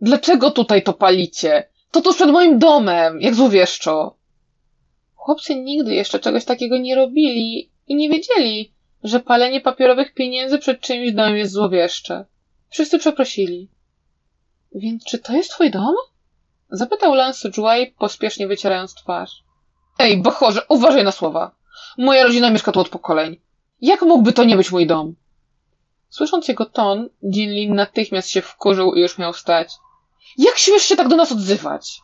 Dlaczego 0.01 0.51
tutaj 0.51 0.83
to 0.83 0.93
palicie? 0.93 1.69
To 1.91 2.01
tuż 2.01 2.17
przed 2.17 2.31
moim 2.31 2.59
domem, 2.59 3.21
jak 3.21 3.35
złowieszczo. 3.35 4.17
Chłopcy 5.15 5.57
nigdy 5.57 5.95
jeszcze 5.95 6.19
czegoś 6.19 6.45
takiego 6.45 6.79
nie 6.79 6.95
robili 6.95 7.71
i 7.87 7.97
nie 7.97 8.09
wiedzieli, 8.09 8.73
że 9.05 9.21
palenie 9.21 9.61
papierowych 9.61 10.15
pieniędzy 10.15 10.59
przed 10.59 10.81
czyimś 10.81 11.13
domem 11.13 11.37
jest 11.37 11.53
złowieszcze. 11.53 12.25
Wszyscy 12.69 12.99
przeprosili. 12.99 13.69
Więc 14.75 15.05
czy 15.05 15.19
to 15.19 15.33
jest 15.33 15.51
twój 15.51 15.71
dom? 15.71 15.95
Zapytał 16.71 17.15
Lance 17.15 17.51
Joy, 17.51 17.93
pospiesznie 17.99 18.47
wycierając 18.47 18.95
twarz. 18.95 19.45
Ej, 19.99 20.17
bachorze, 20.17 20.61
uważaj 20.69 21.05
na 21.05 21.13
słowa. 21.13 21.51
Moja 21.99 22.25
rodzina 22.25 22.51
mieszka 22.51 22.73
tu 22.73 22.81
od 22.81 22.89
pokoleń. 22.89 23.37
Jak 23.85 24.03
mógłby 24.03 24.33
to 24.33 24.45
nie 24.45 24.57
być 24.57 24.73
mój 24.73 24.87
dom? 24.87 25.15
Słysząc 26.09 26.49
jego 26.49 26.67
ton, 26.67 27.09
Jinlin 27.23 27.75
natychmiast 27.75 28.31
się 28.31 28.43
wkurzył 28.43 28.95
i 28.95 29.01
już 29.01 29.19
miał 29.19 29.33
wstać. 29.33 29.73
Jak 30.39 30.59
śmiesz 30.59 30.83
się 30.83 30.97
tak 30.97 31.09
do 31.09 31.17
nas 31.17 31.33
odzywać? 31.33 32.01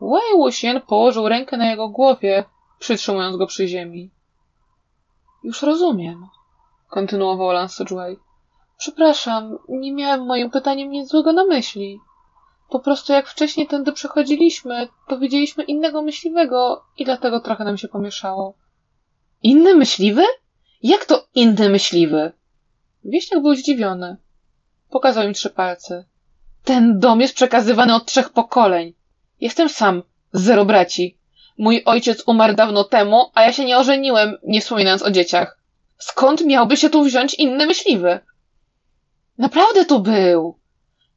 Wei 0.00 0.36
Wuxian 0.36 0.80
położył 0.80 1.28
rękę 1.28 1.56
na 1.56 1.70
jego 1.70 1.88
głowie, 1.88 2.44
przytrzymując 2.78 3.36
go 3.36 3.46
przy 3.46 3.68
ziemi. 3.68 4.10
Już 5.44 5.62
rozumiem, 5.62 6.26
kontynuował 6.88 7.52
Lance 7.52 7.84
Joy. 7.84 8.16
Przepraszam, 8.78 9.58
nie 9.68 9.92
miałem 9.92 10.26
moim 10.26 10.50
pytaniem 10.50 10.90
nic 10.90 11.08
złego 11.08 11.32
na 11.32 11.44
myśli. 11.44 12.00
Po 12.70 12.80
prostu 12.80 13.12
jak 13.12 13.28
wcześniej 13.28 13.66
tędy 13.66 13.92
przechodziliśmy, 13.92 14.88
to 15.08 15.18
widzieliśmy 15.18 15.64
innego 15.64 16.02
myśliwego 16.02 16.84
i 16.96 17.04
dlatego 17.04 17.40
trochę 17.40 17.64
nam 17.64 17.78
się 17.78 17.88
pomieszało. 17.88 18.54
Inny 19.42 19.74
myśliwy? 19.74 20.24
Jak 20.82 21.04
to 21.04 21.26
inny 21.34 21.68
myśliwy? 21.68 22.32
Wieśniak 23.04 23.42
był 23.42 23.54
zdziwiony. 23.54 24.16
Pokazał 24.90 25.24
im 25.24 25.34
trzy 25.34 25.50
palce. 25.50 26.04
Ten 26.64 26.98
dom 26.98 27.20
jest 27.20 27.34
przekazywany 27.34 27.94
od 27.94 28.06
trzech 28.06 28.30
pokoleń. 28.30 28.94
Jestem 29.40 29.68
sam, 29.68 30.02
zero 30.32 30.64
braci. 30.64 31.18
Mój 31.58 31.82
ojciec 31.84 32.22
umarł 32.26 32.54
dawno 32.54 32.84
temu, 32.84 33.30
a 33.34 33.42
ja 33.42 33.52
się 33.52 33.64
nie 33.64 33.78
ożeniłem, 33.78 34.38
nie 34.42 34.60
wspominając 34.60 35.02
o 35.02 35.10
dzieciach. 35.10 35.58
Skąd 35.98 36.44
miałby 36.44 36.76
się 36.76 36.90
tu 36.90 37.02
wziąć 37.02 37.34
inny 37.34 37.66
myśliwy? 37.66 38.20
Naprawdę 39.38 39.84
tu 39.84 40.00
był. 40.00 40.58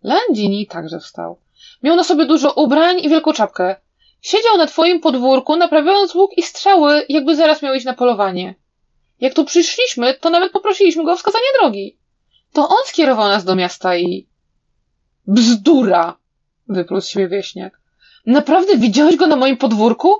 Landini 0.03 0.67
także 0.67 0.99
wstał. 0.99 1.37
Miał 1.83 1.95
na 1.95 2.03
sobie 2.03 2.25
dużo 2.25 2.51
ubrań 2.51 2.99
i 2.99 3.09
wielką 3.09 3.33
czapkę. 3.33 3.75
Siedział 4.21 4.57
na 4.57 4.67
twoim 4.67 4.99
podwórku, 4.99 5.55
naprawiając 5.55 6.15
łuk 6.15 6.31
i 6.37 6.43
strzały, 6.43 7.05
jakby 7.09 7.35
zaraz 7.35 7.61
miał 7.61 7.73
iść 7.73 7.85
na 7.85 7.93
polowanie. 7.93 8.55
Jak 9.19 9.33
tu 9.33 9.45
przyszliśmy, 9.45 10.13
to 10.13 10.29
nawet 10.29 10.51
poprosiliśmy 10.51 11.03
go 11.03 11.11
o 11.11 11.17
wskazanie 11.17 11.45
drogi. 11.59 11.97
To 12.53 12.69
on 12.69 12.77
skierował 12.85 13.27
nas 13.27 13.43
do 13.43 13.55
miasta 13.55 13.97
i... 13.97 14.27
Bzdura! 15.27 16.17
wypluł 16.67 17.01
z 17.01 17.07
siebie 17.07 17.27
wieśniak. 17.27 17.81
Naprawdę 18.25 18.77
widziałeś 18.77 19.15
go 19.15 19.27
na 19.27 19.35
moim 19.35 19.57
podwórku? 19.57 20.15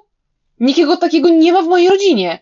Nikiego 0.60 0.98
takiego 0.98 1.30
nie 1.30 1.54
ma 1.54 1.62
w 1.62 1.68
mojej 1.68 1.90
rodzinie. 1.90 2.40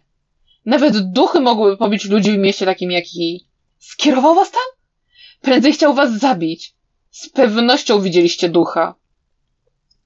Nawet 0.65 1.11
duchy 1.11 1.39
mogłyby 1.39 1.77
pobić 1.77 2.05
ludzi 2.05 2.31
w 2.31 2.37
mieście 2.37 2.65
takim 2.65 2.91
jak 2.91 3.15
i... 3.15 3.47
Skierował 3.79 4.35
was 4.35 4.51
tam? 4.51 4.63
Prędzej 5.41 5.73
chciał 5.73 5.93
was 5.93 6.11
zabić. 6.19 6.75
Z 7.11 7.29
pewnością 7.29 8.01
widzieliście 8.01 8.49
ducha. 8.49 8.95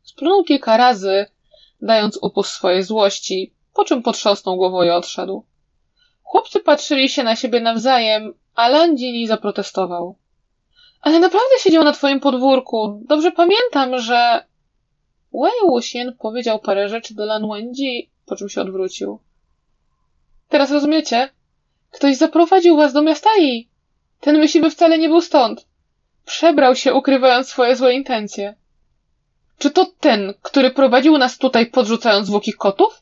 Splunął 0.04 0.44
kilka 0.44 0.78
razy, 0.78 1.26
dając 1.82 2.20
upust 2.22 2.52
swojej 2.52 2.84
złości, 2.84 3.54
po 3.74 3.86
czym 3.86 4.04
potrząsnął 4.04 4.58
głową 4.58 4.84
i 4.84 4.90
odszedł. 4.90 5.46
Chłopcy 6.26 6.60
patrzyli 6.60 7.10
się 7.10 7.24
na 7.24 7.36
siebie 7.36 7.62
nawzajem, 7.62 8.34
a 8.56 8.68
Landini 8.68 9.28
zaprotestował. 9.28 10.16
Ale 11.02 11.20
naprawdę 11.20 11.56
siedział 11.60 11.84
na 11.84 11.92
twoim 11.92 12.20
podwórku. 12.20 13.02
Dobrze 13.08 13.32
pamiętam, 13.32 14.00
że... 14.00 14.46
Wei 15.34 15.70
Wuxian 15.70 16.14
powiedział 16.20 16.60
parę 16.60 16.90
rzeczy 16.90 17.14
do 17.16 17.26
Lan 17.26 17.50
Wenji, 17.50 18.10
po 18.26 18.36
czym 18.36 18.50
się 18.50 18.62
odwrócił. 18.62 19.20
Teraz 20.50 20.72
rozumiecie? 20.72 21.30
Ktoś 21.92 22.18
zaprowadził 22.18 22.78
was 22.78 22.94
do 22.94 23.02
miasta 23.02 23.30
i... 23.40 23.68
Ten 24.20 24.38
myśliwy 24.38 24.72
wcale 24.72 24.98
nie 24.98 25.08
był 25.08 25.22
stąd. 25.22 25.66
Przebrał 26.26 26.76
się, 26.76 26.94
ukrywając 26.94 27.48
swoje 27.48 27.76
złe 27.76 27.94
intencje. 27.94 28.56
Czy 29.58 29.72
to 29.72 29.86
ten, 30.00 30.34
który 30.42 30.72
prowadził 30.72 31.18
nas 31.18 31.38
tutaj, 31.38 31.66
podrzucając 31.66 32.28
zwłoki 32.28 32.54
kotów? 32.54 33.02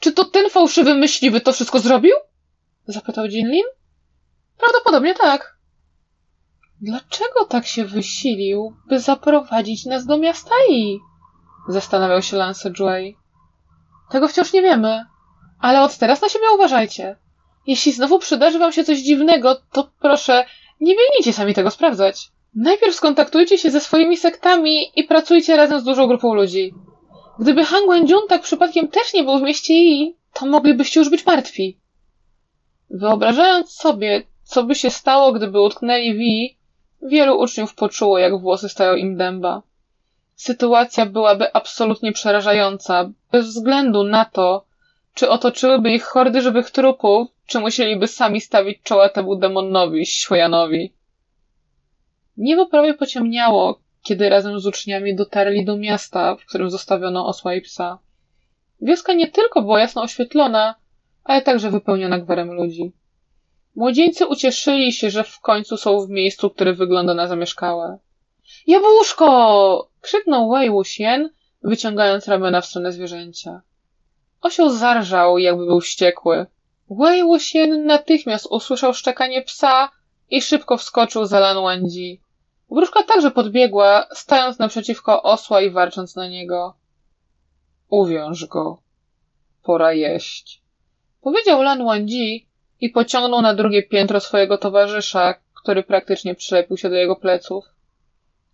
Czy 0.00 0.12
to 0.12 0.24
ten 0.24 0.50
fałszywy 0.50 0.94
myśliwy 0.94 1.40
to 1.40 1.52
wszystko 1.52 1.78
zrobił? 1.78 2.14
Zapytał 2.86 3.24
Jinlin. 3.24 3.64
Prawdopodobnie 4.58 5.14
tak. 5.14 5.58
Dlaczego 6.80 7.44
tak 7.48 7.66
się 7.66 7.84
wysilił, 7.84 8.76
by 8.88 9.00
zaprowadzić 9.00 9.86
nas 9.86 10.06
do 10.06 10.18
miasta 10.18 10.54
I? 10.70 10.98
Zastanawiał 11.68 12.22
się 12.22 12.36
Lance 12.36 12.70
Joy. 12.70 13.14
Tego 14.10 14.28
wciąż 14.28 14.52
nie 14.52 14.62
wiemy, 14.62 15.04
ale 15.60 15.82
od 15.82 15.98
teraz 15.98 16.22
na 16.22 16.28
siebie 16.28 16.44
uważajcie. 16.54 17.16
Jeśli 17.66 17.92
znowu 17.92 18.18
przydarzy 18.18 18.58
wam 18.58 18.72
się 18.72 18.84
coś 18.84 18.98
dziwnego, 18.98 19.56
to 19.72 19.90
proszę, 20.00 20.44
nie 20.80 20.94
biegnijcie 20.96 21.32
sami 21.32 21.54
tego 21.54 21.70
sprawdzać. 21.70 22.28
Najpierw 22.54 22.94
skontaktujcie 22.94 23.58
się 23.58 23.70
ze 23.70 23.80
swoimi 23.80 24.16
sektami 24.16 25.00
i 25.00 25.04
pracujcie 25.04 25.56
razem 25.56 25.80
z 25.80 25.84
dużą 25.84 26.06
grupą 26.06 26.34
ludzi. 26.34 26.74
Gdyby 27.38 27.64
Han 27.64 27.84
Guangjun 27.84 28.28
tak 28.28 28.42
przypadkiem 28.42 28.88
też 28.88 29.14
nie 29.14 29.24
był 29.24 29.38
w 29.38 29.42
mieście 29.42 29.74
I, 29.74 30.16
to 30.32 30.46
moglibyście 30.46 31.00
już 31.00 31.10
być 31.10 31.26
martwi. 31.26 31.80
Wyobrażając 32.94 33.72
sobie, 33.72 34.22
co 34.42 34.62
by 34.62 34.74
się 34.74 34.90
stało, 34.90 35.32
gdyby 35.32 35.60
utknęli 35.60 36.14
Wi, 36.14 36.56
wielu 37.02 37.38
uczniów 37.38 37.74
poczuło, 37.74 38.18
jak 38.18 38.40
włosy 38.40 38.68
stają 38.68 38.94
im 38.94 39.16
dęba. 39.16 39.62
Sytuacja 40.34 41.06
byłaby 41.06 41.54
absolutnie 41.54 42.12
przerażająca, 42.12 43.10
bez 43.32 43.46
względu 43.46 44.04
na 44.04 44.24
to, 44.24 44.64
czy 45.14 45.30
otoczyłyby 45.30 45.90
ich 45.90 46.04
hordy 46.04 46.40
żywych 46.40 46.70
trupów, 46.70 47.28
czy 47.46 47.60
musieliby 47.60 48.06
sami 48.06 48.40
stawić 48.40 48.82
czoła 48.82 49.08
temu 49.08 49.36
demonowi, 49.36 50.06
Świojanowi. 50.06 50.92
Niebo 52.36 52.66
prawie 52.66 52.94
pociemniało, 52.94 53.80
kiedy 54.02 54.28
razem 54.28 54.60
z 54.60 54.66
uczniami 54.66 55.16
dotarli 55.16 55.64
do 55.64 55.76
miasta, 55.76 56.36
w 56.36 56.46
którym 56.46 56.70
zostawiono 56.70 57.26
osła 57.26 57.54
i 57.54 57.60
psa. 57.60 57.98
Wioska 58.80 59.12
nie 59.12 59.30
tylko 59.30 59.62
była 59.62 59.80
jasno 59.80 60.02
oświetlona, 60.02 60.74
ale 61.24 61.42
także 61.42 61.70
wypełniona 61.70 62.18
gwarem 62.18 62.52
ludzi. 62.52 62.92
Młodzieńcy 63.76 64.26
ucieszyli 64.26 64.92
się, 64.92 65.10
że 65.10 65.24
w 65.24 65.40
końcu 65.40 65.76
są 65.76 66.06
w 66.06 66.10
miejscu, 66.10 66.50
które 66.50 66.72
wygląda 66.72 67.14
na 67.14 67.26
zamieszkałe. 67.26 67.98
Jabłuszko! 68.66 69.88
krzyknął 70.00 70.50
Wei 70.50 70.70
Wuxian, 70.70 71.30
wyciągając 71.62 72.28
ramiona 72.28 72.60
w 72.60 72.66
stronę 72.66 72.92
zwierzęcia. 72.92 73.60
Osioł 74.40 74.70
zarżał, 74.70 75.38
jakby 75.38 75.66
był 75.66 75.80
wściekły. 75.80 76.46
Wei 76.90 77.22
Wuxian 77.22 77.86
natychmiast 77.86 78.46
usłyszał 78.50 78.94
szczekanie 78.94 79.42
psa 79.42 79.90
i 80.30 80.42
szybko 80.42 80.76
wskoczył 80.76 81.26
za 81.26 81.40
Lan 81.40 81.62
Wangji. 81.62 82.20
Wróżka 82.70 83.02
także 83.02 83.30
podbiegła, 83.30 84.06
stając 84.14 84.58
naprzeciwko 84.58 85.22
osła 85.22 85.60
i 85.60 85.70
warcząc 85.70 86.16
na 86.16 86.28
niego. 86.28 86.74
Uwiąż 87.88 88.46
go. 88.46 88.78
Pora 89.62 89.92
jeść. 89.92 90.63
Powiedział 91.24 91.62
Lan 91.62 91.84
Wangji 91.84 92.46
i 92.80 92.90
pociągnął 92.90 93.42
na 93.42 93.54
drugie 93.54 93.82
piętro 93.82 94.20
swojego 94.20 94.58
towarzysza, 94.58 95.34
który 95.62 95.82
praktycznie 95.82 96.34
przylepił 96.34 96.76
się 96.76 96.90
do 96.90 96.94
jego 96.94 97.16
pleców. 97.16 97.64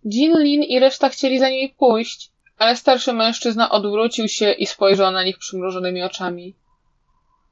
Jin 0.05 0.39
Lin 0.39 0.63
i 0.63 0.79
reszta 0.79 1.09
chcieli 1.09 1.39
za 1.39 1.49
nimi 1.49 1.69
pójść, 1.69 2.31
ale 2.57 2.75
starszy 2.75 3.13
mężczyzna 3.13 3.69
odwrócił 3.69 4.27
się 4.27 4.51
i 4.51 4.65
spojrzał 4.65 5.11
na 5.11 5.23
nich 5.23 5.37
przymrużonymi 5.37 6.03
oczami. 6.03 6.55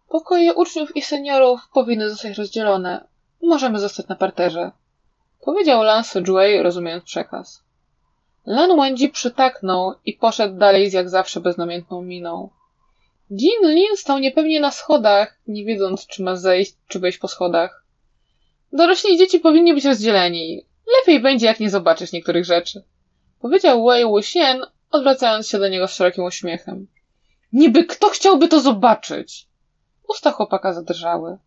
Pokoje 0.09 0.53
uczniów 0.53 0.95
i 0.95 1.01
seniorów 1.01 1.61
powinny 1.73 2.09
zostać 2.09 2.37
rozdzielone. 2.37 3.07
Możemy 3.41 3.79
zostać 3.79 4.07
na 4.07 4.15
parterze. 4.15 4.71
Powiedział 5.41 5.83
Lance 5.83 6.21
Juey, 6.21 6.63
rozumiejąc 6.63 7.03
przekaz. 7.03 7.63
Lan 8.45 8.77
Wendzi 8.77 9.09
przytaknął 9.09 9.93
i 10.05 10.13
poszedł 10.13 10.57
dalej 10.57 10.89
z 10.89 10.93
jak 10.93 11.09
zawsze 11.09 11.39
beznamiętną 11.39 12.01
miną. 12.01 12.49
Jin 13.31 13.61
Lin 13.63 13.97
stał 13.97 14.19
niepewnie 14.19 14.59
na 14.59 14.71
schodach, 14.71 15.39
nie 15.47 15.65
wiedząc, 15.65 16.07
czy 16.07 16.23
ma 16.23 16.35
zejść, 16.35 16.75
czy 16.87 16.99
wejść 16.99 17.17
po 17.17 17.27
schodach. 17.27 17.85
Dorośli 18.73 19.17
dzieci 19.17 19.39
powinni 19.39 19.73
być 19.73 19.85
rozdzieleni. 19.85 20.65
Lepiej 20.97 21.19
będzie, 21.19 21.45
jak 21.45 21.59
nie 21.59 21.69
zobaczysz 21.69 22.11
niektórych 22.11 22.45
rzeczy. 22.45 22.83
Powiedział 23.39 23.85
Wei 23.85 24.05
Wuxian, 24.05 24.65
odwracając 24.91 25.47
się 25.47 25.59
do 25.59 25.67
niego 25.67 25.87
z 25.87 25.93
szerokim 25.93 26.23
uśmiechem. 26.23 26.87
Niby 27.53 27.83
kto 27.83 28.09
chciałby 28.09 28.47
to 28.47 28.59
zobaczyć? 28.59 29.47
Usta 30.07 30.31
chłopaka 30.31 30.73
zadrżały. 30.73 31.37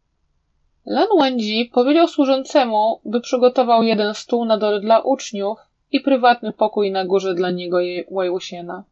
Lan 0.87 1.09
Wenji 1.21 1.71
powiedział 1.75 2.09
służącemu, 2.09 3.01
by 3.05 3.21
przygotował 3.21 3.83
jeden 3.83 4.15
stół 4.15 4.45
na 4.45 4.59
dole 4.59 4.81
dla 4.81 5.01
uczniów 5.01 5.59
i 5.93 6.01
prywatny 6.01 6.53
pokój 6.53 6.91
na 6.91 7.05
górze 7.05 7.35
dla 7.35 7.51
niego 7.51 7.81
i 7.81 8.05
Wei 8.11 8.31
Wuxiena. 8.31 8.85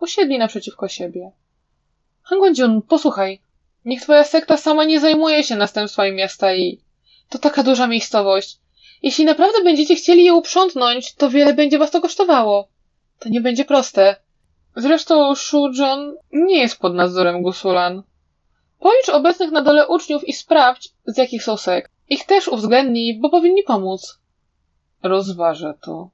Usiedli 0.00 0.38
naprzeciwko 0.38 0.88
siebie. 0.88 1.30
Han 2.24 2.38
Guangjun, 2.38 2.82
posłuchaj. 2.82 3.40
Niech 3.84 4.02
twoja 4.02 4.24
sekta 4.24 4.56
sama 4.56 4.84
nie 4.84 5.00
zajmuje 5.00 5.44
się 5.44 5.56
następstwami 5.56 6.12
miasta 6.12 6.54
i... 6.54 6.80
To 7.28 7.38
taka 7.38 7.62
duża 7.62 7.86
miejscowość. 7.86 8.58
Jeśli 9.02 9.24
naprawdę 9.24 9.64
będziecie 9.64 9.94
chcieli 9.94 10.24
je 10.24 10.34
uprzątnąć, 10.34 11.14
to 11.14 11.30
wiele 11.30 11.54
będzie 11.54 11.78
was 11.78 11.90
to 11.90 12.00
kosztowało. 12.00 12.68
To 13.18 13.28
nie 13.28 13.40
będzie 13.40 13.64
proste. 13.64 14.16
Zresztą 14.76 15.34
Shujon 15.34 16.16
nie 16.32 16.58
jest 16.58 16.78
pod 16.78 16.94
nadzorem 16.94 17.42
Gusulan. 17.42 18.02
Policz 18.80 19.08
obecnych 19.08 19.50
na 19.50 19.62
dole 19.62 19.88
uczniów 19.88 20.28
i 20.28 20.32
sprawdź, 20.32 20.90
z 21.06 21.16
jakich 21.16 21.42
są 21.42 21.56
sekt. 21.56 21.90
Ich 22.08 22.26
też 22.26 22.48
uwzględnij, 22.48 23.20
bo 23.20 23.30
powinni 23.30 23.62
pomóc. 23.62 24.18
Rozważę 25.02 25.74
to. 25.82 26.10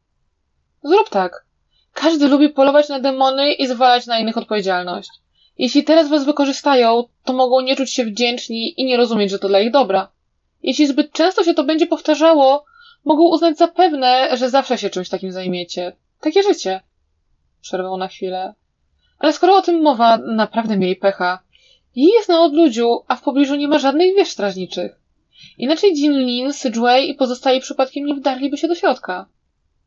Zrób 0.83 1.09
tak. 1.09 1.45
Każdy 1.93 2.29
lubi 2.29 2.49
polować 2.49 2.89
na 2.89 3.01
demony 3.01 3.53
i 3.53 3.67
zwalać 3.67 4.07
na 4.07 4.19
innych 4.19 4.37
odpowiedzialność. 4.37 5.11
Jeśli 5.61 5.85
teraz 5.85 6.09
was 6.09 6.25
wykorzystają, 6.25 7.05
to 7.25 7.33
mogą 7.33 7.61
nie 7.61 7.77
czuć 7.77 7.93
się 7.93 8.05
wdzięczni 8.05 8.81
i 8.81 8.85
nie 8.85 8.97
rozumieć, 8.97 9.31
że 9.31 9.39
to 9.39 9.49
dla 9.49 9.61
ich 9.61 9.71
dobra. 9.71 10.09
Jeśli 10.63 10.87
zbyt 10.87 11.13
często 11.13 11.45
się 11.45 11.55
to 11.55 11.65
będzie 11.65 11.87
powtarzało, 11.87 12.65
mogą 13.05 13.23
uznać 13.29 13.59
za 13.59 13.69
pewne, 13.69 14.37
że 14.37 14.51
zawsze 14.51 14.79
się 14.79 14.91
czymś 14.91 15.09
takim 15.09 15.33
zajmiecie. 15.33 15.97
Takie 16.21 16.43
życie. 16.43 16.81
Przerwał 17.61 17.97
na 17.97 18.09
chwilę. 18.09 18.55
Ale 19.19 19.33
skoro 19.33 19.57
o 19.57 19.63
tym 19.63 19.83
mowa, 19.83 20.17
naprawdę 20.17 20.77
mieli 20.77 20.97
pecha. 20.97 21.43
Yi 21.97 22.09
jest 22.15 22.29
na 22.29 22.41
odludziu, 22.41 22.99
a 23.09 23.17
w 23.17 23.23
pobliżu 23.23 23.55
nie 23.55 23.69
ma 23.69 23.79
żadnych 23.79 24.17
wież 24.17 24.29
strażniczych. 24.29 25.01
Inaczej 25.59 25.93
Jinlin, 25.93 26.53
Sidgway 26.53 27.11
i 27.11 27.15
pozostali 27.15 27.61
przypadkiem 27.61 28.07
nie 28.07 28.15
wdarliby 28.15 28.57
się 28.57 28.69
do 28.69 28.75
środka. 28.75 29.27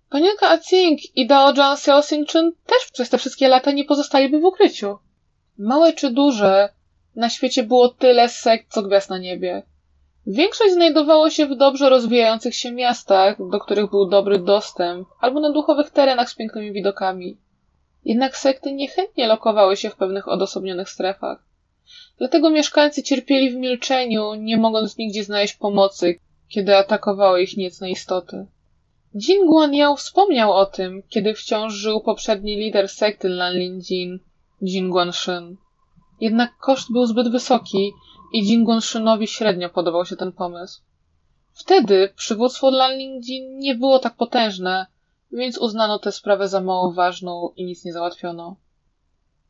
Panienka 0.10 0.50
Acing 0.50 1.00
i 1.16 1.28
Dao 1.28 1.54
Jan 1.58 1.74
Xiaoxingchun 1.74 2.52
też 2.66 2.92
przez 2.94 3.10
te 3.10 3.18
wszystkie 3.18 3.48
lata 3.48 3.72
nie 3.72 3.86
pozostaliby 3.86 4.40
w 4.40 4.46
ukryciu. 4.46 4.98
Małe 5.58 5.94
czy 5.94 6.12
duże, 6.12 6.70
na 7.16 7.30
świecie 7.30 7.64
było 7.64 7.90
tyle 7.90 8.30
sekt, 8.30 8.72
co 8.72 8.82
gwiazd 8.82 9.10
na 9.10 9.18
niebie. 9.18 9.64
Większość 10.28 10.74
znajdowało 10.74 11.30
się 11.30 11.46
w 11.46 11.56
dobrze 11.56 11.90
rozwijających 11.90 12.56
się 12.56 12.72
miastach, 12.72 13.50
do 13.50 13.60
których 13.60 13.90
był 13.90 14.10
dobry 14.10 14.40
dostęp, 14.40 15.08
albo 15.20 15.40
na 15.40 15.52
duchowych 15.52 15.90
terenach 15.90 16.30
z 16.30 16.36
pięknymi 16.36 16.72
widokami. 16.72 17.38
Jednak 18.06 18.38
sekty 18.38 18.74
niechętnie 18.74 19.28
lokowały 19.28 19.78
się 19.78 19.90
w 19.90 19.96
pewnych 19.96 20.28
odosobnionych 20.28 20.90
strefach. 20.90 21.46
Dlatego 22.18 22.50
mieszkańcy 22.50 23.04
cierpieli 23.04 23.52
w 23.52 23.56
milczeniu, 23.56 24.34
nie 24.34 24.58
mogąc 24.58 24.98
nigdzie 24.98 25.24
znaleźć 25.24 25.54
pomocy, 25.54 26.20
kiedy 26.50 26.78
atakowały 26.78 27.42
ich 27.42 27.58
niecne 27.58 27.90
istoty. 27.92 28.46
Jin 29.16 29.46
Guanyao 29.46 29.96
wspomniał 29.96 30.54
o 30.54 30.66
tym, 30.66 31.04
kiedy 31.10 31.34
wciąż 31.34 31.74
żył 31.74 32.02
poprzedni 32.02 32.56
lider 32.56 32.90
sekty 32.90 33.30
Lanlin 33.30 33.82
Jin, 33.82 34.20
Jin 34.64 34.90
Guanshun. 34.90 35.58
Jednak 36.22 36.58
koszt 36.58 36.92
był 36.92 37.06
zbyt 37.06 37.32
wysoki 37.32 37.92
i 38.34 38.40
Jin 38.40 38.64
Guanshunowi 38.64 39.28
średnio 39.28 39.70
podobał 39.70 40.06
się 40.06 40.16
ten 40.16 40.32
pomysł. 40.32 40.82
Wtedy 41.54 42.14
przywództwo 42.16 42.72
Jin 43.22 43.60
nie 43.60 43.76
było 43.76 44.00
tak 44.00 44.16
potężne, 44.16 44.86
więc 45.32 45.58
uznano 45.58 46.00
tę 46.00 46.12
sprawę 46.12 46.48
za 46.48 46.62
mało 46.62 46.94
ważną 46.94 47.50
i 47.56 47.66
nic 47.66 47.86
nie 47.86 47.94
załatwiono. 47.94 48.56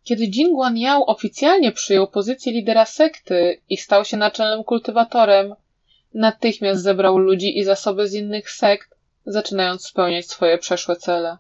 Kiedy 0.04 0.24
Jin 0.24 0.54
Guanyao 0.54 1.06
oficjalnie 1.06 1.72
przyjął 1.72 2.08
pozycję 2.08 2.54
lidera 2.54 2.86
sekty 2.86 3.62
i 3.70 3.78
stał 3.78 4.06
się 4.06 4.18
naczelnym 4.18 4.64
kultywatorem, 4.64 5.56
natychmiast 6.14 6.82
zebrał 6.82 7.18
ludzi 7.18 7.58
i 7.58 7.64
zasoby 7.64 8.08
z 8.08 8.14
innych 8.14 8.52
sekt, 8.52 8.96
zaczynając 9.26 9.86
spełniać 9.86 10.26
swoje 10.26 10.58
przeszłe 10.58 10.96
cele. 10.96 11.38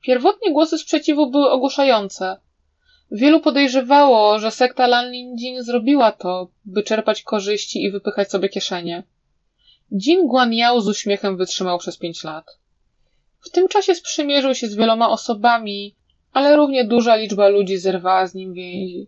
Pierwotnie 0.00 0.52
głosy 0.52 0.78
sprzeciwu 0.78 1.30
były 1.30 1.50
ogłuszające. 1.50 2.36
Wielu 3.10 3.40
podejrzewało, 3.40 4.38
że 4.38 4.50
sekta 4.50 4.86
Lanlin 4.86 5.62
zrobiła 5.62 6.12
to, 6.12 6.48
by 6.64 6.82
czerpać 6.82 7.22
korzyści 7.22 7.82
i 7.82 7.90
wypychać 7.90 8.30
sobie 8.30 8.48
kieszenie. 8.48 9.02
Jin 9.92 10.26
Guanyao 10.26 10.80
z 10.80 10.88
uśmiechem 10.88 11.36
wytrzymał 11.36 11.78
przez 11.78 11.96
pięć 11.96 12.24
lat. 12.24 12.58
W 13.40 13.50
tym 13.50 13.68
czasie 13.68 13.94
sprzymierzył 13.94 14.54
się 14.54 14.68
z 14.68 14.74
wieloma 14.74 15.10
osobami, 15.10 15.94
ale 16.32 16.56
równie 16.56 16.84
duża 16.84 17.16
liczba 17.16 17.48
ludzi 17.48 17.78
zerwała 17.78 18.26
z 18.26 18.34
nim 18.34 18.54
więzi. 18.54 19.06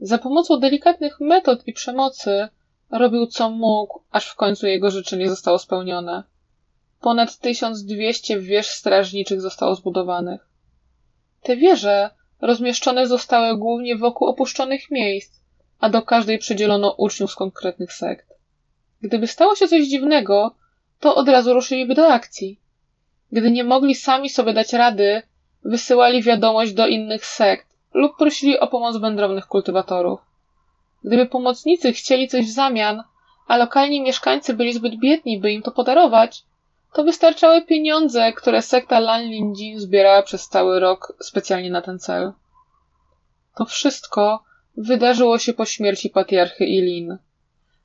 Za 0.00 0.18
pomocą 0.18 0.60
delikatnych 0.60 1.20
metod 1.20 1.66
i 1.66 1.72
przemocy 1.72 2.48
robił 2.90 3.26
co 3.26 3.50
mógł, 3.50 4.00
aż 4.10 4.26
w 4.26 4.34
końcu 4.34 4.66
jego 4.66 4.90
życzenie 4.90 5.28
zostało 5.28 5.58
spełnione. 5.58 6.22
Ponad 7.00 7.38
1200 7.38 8.40
wież 8.40 8.66
strażniczych 8.68 9.40
zostało 9.40 9.74
zbudowanych. 9.74 10.48
Te 11.42 11.56
wieże 11.56 12.10
rozmieszczone 12.40 13.06
zostały 13.06 13.58
głównie 13.58 13.96
wokół 13.96 14.28
opuszczonych 14.28 14.90
miejsc, 14.90 15.40
a 15.80 15.90
do 15.90 16.02
każdej 16.02 16.38
przydzielono 16.38 16.94
uczniów 16.98 17.30
z 17.30 17.34
konkretnych 17.34 17.92
sekt. 17.92 18.34
Gdyby 19.02 19.26
stało 19.26 19.56
się 19.56 19.68
coś 19.68 19.86
dziwnego, 19.86 20.54
to 21.00 21.14
od 21.14 21.28
razu 21.28 21.54
ruszyliby 21.54 21.94
do 21.94 22.12
akcji. 22.12 22.60
Gdy 23.32 23.50
nie 23.50 23.64
mogli 23.64 23.94
sami 23.94 24.30
sobie 24.30 24.52
dać 24.52 24.72
rady, 24.72 25.22
wysyłali 25.64 26.22
wiadomość 26.22 26.72
do 26.72 26.86
innych 26.86 27.26
sekt 27.26 27.66
lub 27.94 28.16
prosili 28.16 28.58
o 28.58 28.66
pomoc 28.66 28.96
wędrownych 28.96 29.46
kultywatorów. 29.46 30.20
Gdyby 31.04 31.26
pomocnicy 31.26 31.92
chcieli 31.92 32.28
coś 32.28 32.46
w 32.46 32.50
zamian, 32.50 33.02
a 33.46 33.56
lokalni 33.56 34.00
mieszkańcy 34.00 34.54
byli 34.54 34.72
zbyt 34.72 34.96
biedni, 34.96 35.40
by 35.40 35.52
im 35.52 35.62
to 35.62 35.70
podarować, 35.70 36.44
to 36.92 37.04
wystarczały 37.04 37.62
pieniądze, 37.62 38.32
które 38.32 38.62
sekta 38.62 39.00
Lan 39.00 39.22
Linjin 39.22 39.80
zbierała 39.80 40.22
przez 40.22 40.48
cały 40.48 40.80
rok 40.80 41.16
specjalnie 41.20 41.70
na 41.70 41.82
ten 41.82 41.98
cel. 41.98 42.32
To 43.56 43.64
wszystko 43.64 44.44
wydarzyło 44.76 45.38
się 45.38 45.52
po 45.52 45.64
śmierci 45.64 46.10
patriarchy 46.10 46.64
Ilin. 46.64 47.18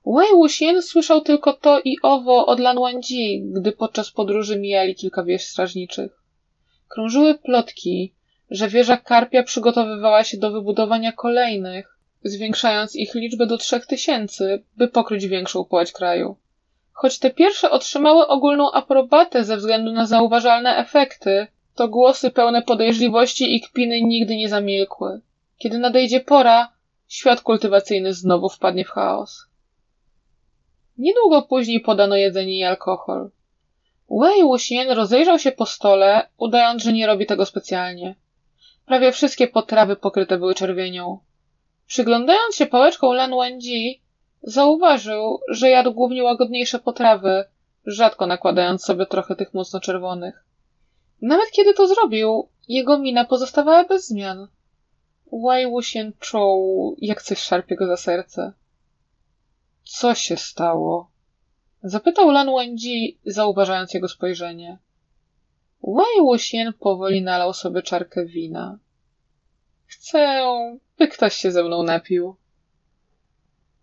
Wei 0.05 0.31
Wuxian 0.31 0.81
słyszał 0.81 1.21
tylko 1.21 1.53
to 1.53 1.81
i 1.85 1.97
owo 2.01 2.45
od 2.45 2.59
Lan 2.59 2.79
Wangji, 2.79 3.43
gdy 3.51 3.71
podczas 3.71 4.11
podróży 4.11 4.59
mijali 4.59 4.95
kilka 4.95 5.23
wież 5.23 5.43
strażniczych. 5.43 6.23
Krążyły 6.87 7.35
plotki, 7.35 8.13
że 8.49 8.67
wieża 8.67 8.97
Karpia 8.97 9.43
przygotowywała 9.43 10.23
się 10.23 10.37
do 10.37 10.51
wybudowania 10.51 11.11
kolejnych, 11.11 11.97
zwiększając 12.23 12.95
ich 12.95 13.15
liczbę 13.15 13.47
do 13.47 13.57
trzech 13.57 13.85
tysięcy, 13.85 14.63
by 14.77 14.87
pokryć 14.87 15.27
większą 15.27 15.65
płać 15.65 15.91
kraju. 15.91 16.35
Choć 16.93 17.19
te 17.19 17.31
pierwsze 17.31 17.71
otrzymały 17.71 18.27
ogólną 18.27 18.71
aprobatę 18.71 19.43
ze 19.43 19.57
względu 19.57 19.91
na 19.91 20.05
zauważalne 20.05 20.77
efekty, 20.77 21.47
to 21.75 21.87
głosy 21.87 22.31
pełne 22.31 22.61
podejrzliwości 22.61 23.55
i 23.55 23.61
kpiny 23.61 24.01
nigdy 24.01 24.35
nie 24.35 24.49
zamilkły. 24.49 25.21
Kiedy 25.57 25.79
nadejdzie 25.79 26.19
pora, 26.19 26.73
świat 27.07 27.41
kultywacyjny 27.41 28.13
znowu 28.13 28.49
wpadnie 28.49 28.85
w 28.85 28.89
chaos. 28.89 29.47
Niedługo 30.97 31.41
później 31.41 31.79
podano 31.79 32.15
jedzenie 32.15 32.57
i 32.57 32.63
alkohol. 32.63 33.29
Wei 34.09 34.43
Wuxian 34.43 34.89
rozejrzał 34.89 35.39
się 35.39 35.51
po 35.51 35.65
stole, 35.65 36.29
udając, 36.37 36.83
że 36.83 36.93
nie 36.93 37.07
robi 37.07 37.25
tego 37.25 37.45
specjalnie. 37.45 38.15
Prawie 38.85 39.11
wszystkie 39.11 39.47
potrawy 39.47 39.95
pokryte 39.95 40.37
były 40.37 40.55
czerwienią. 40.55 41.19
Przyglądając 41.87 42.55
się 42.55 42.65
pałeczką 42.65 43.13
Lan 43.13 43.31
Wenji, 43.37 44.02
Zauważył, 44.43 45.39
że 45.47 45.69
jadł 45.69 45.93
głównie 45.93 46.23
łagodniejsze 46.23 46.79
potrawy, 46.79 47.45
rzadko 47.85 48.27
nakładając 48.27 48.83
sobie 48.83 49.05
trochę 49.05 49.35
tych 49.35 49.53
mocno 49.53 49.79
czerwonych. 49.79 50.43
Nawet 51.21 51.51
kiedy 51.51 51.73
to 51.73 51.87
zrobił, 51.87 52.47
jego 52.67 52.99
mina 52.99 53.25
pozostawała 53.25 53.83
bez 53.83 54.07
zmian. 54.07 54.47
Wei 55.31 55.67
Wuxian 55.67 56.11
czuł, 56.19 56.95
jak 57.01 57.21
coś 57.21 57.39
szarpie 57.39 57.75
go 57.75 57.87
za 57.87 57.97
serce. 57.97 58.53
Co 59.83 60.15
się 60.15 60.37
stało? 60.37 61.11
Zapytał 61.83 62.31
Lan 62.31 62.49
Wenji, 62.55 63.19
zauważając 63.25 63.93
jego 63.93 64.07
spojrzenie. 64.07 64.77
Wei 65.83 66.21
Wuxian 66.21 66.73
powoli 66.73 67.21
nalał 67.21 67.53
sobie 67.53 67.81
czarkę 67.81 68.25
wina. 68.25 68.77
Chcę, 69.85 70.43
by 70.97 71.07
ktoś 71.07 71.35
się 71.35 71.51
ze 71.51 71.63
mną 71.63 71.83
napił. 71.83 72.35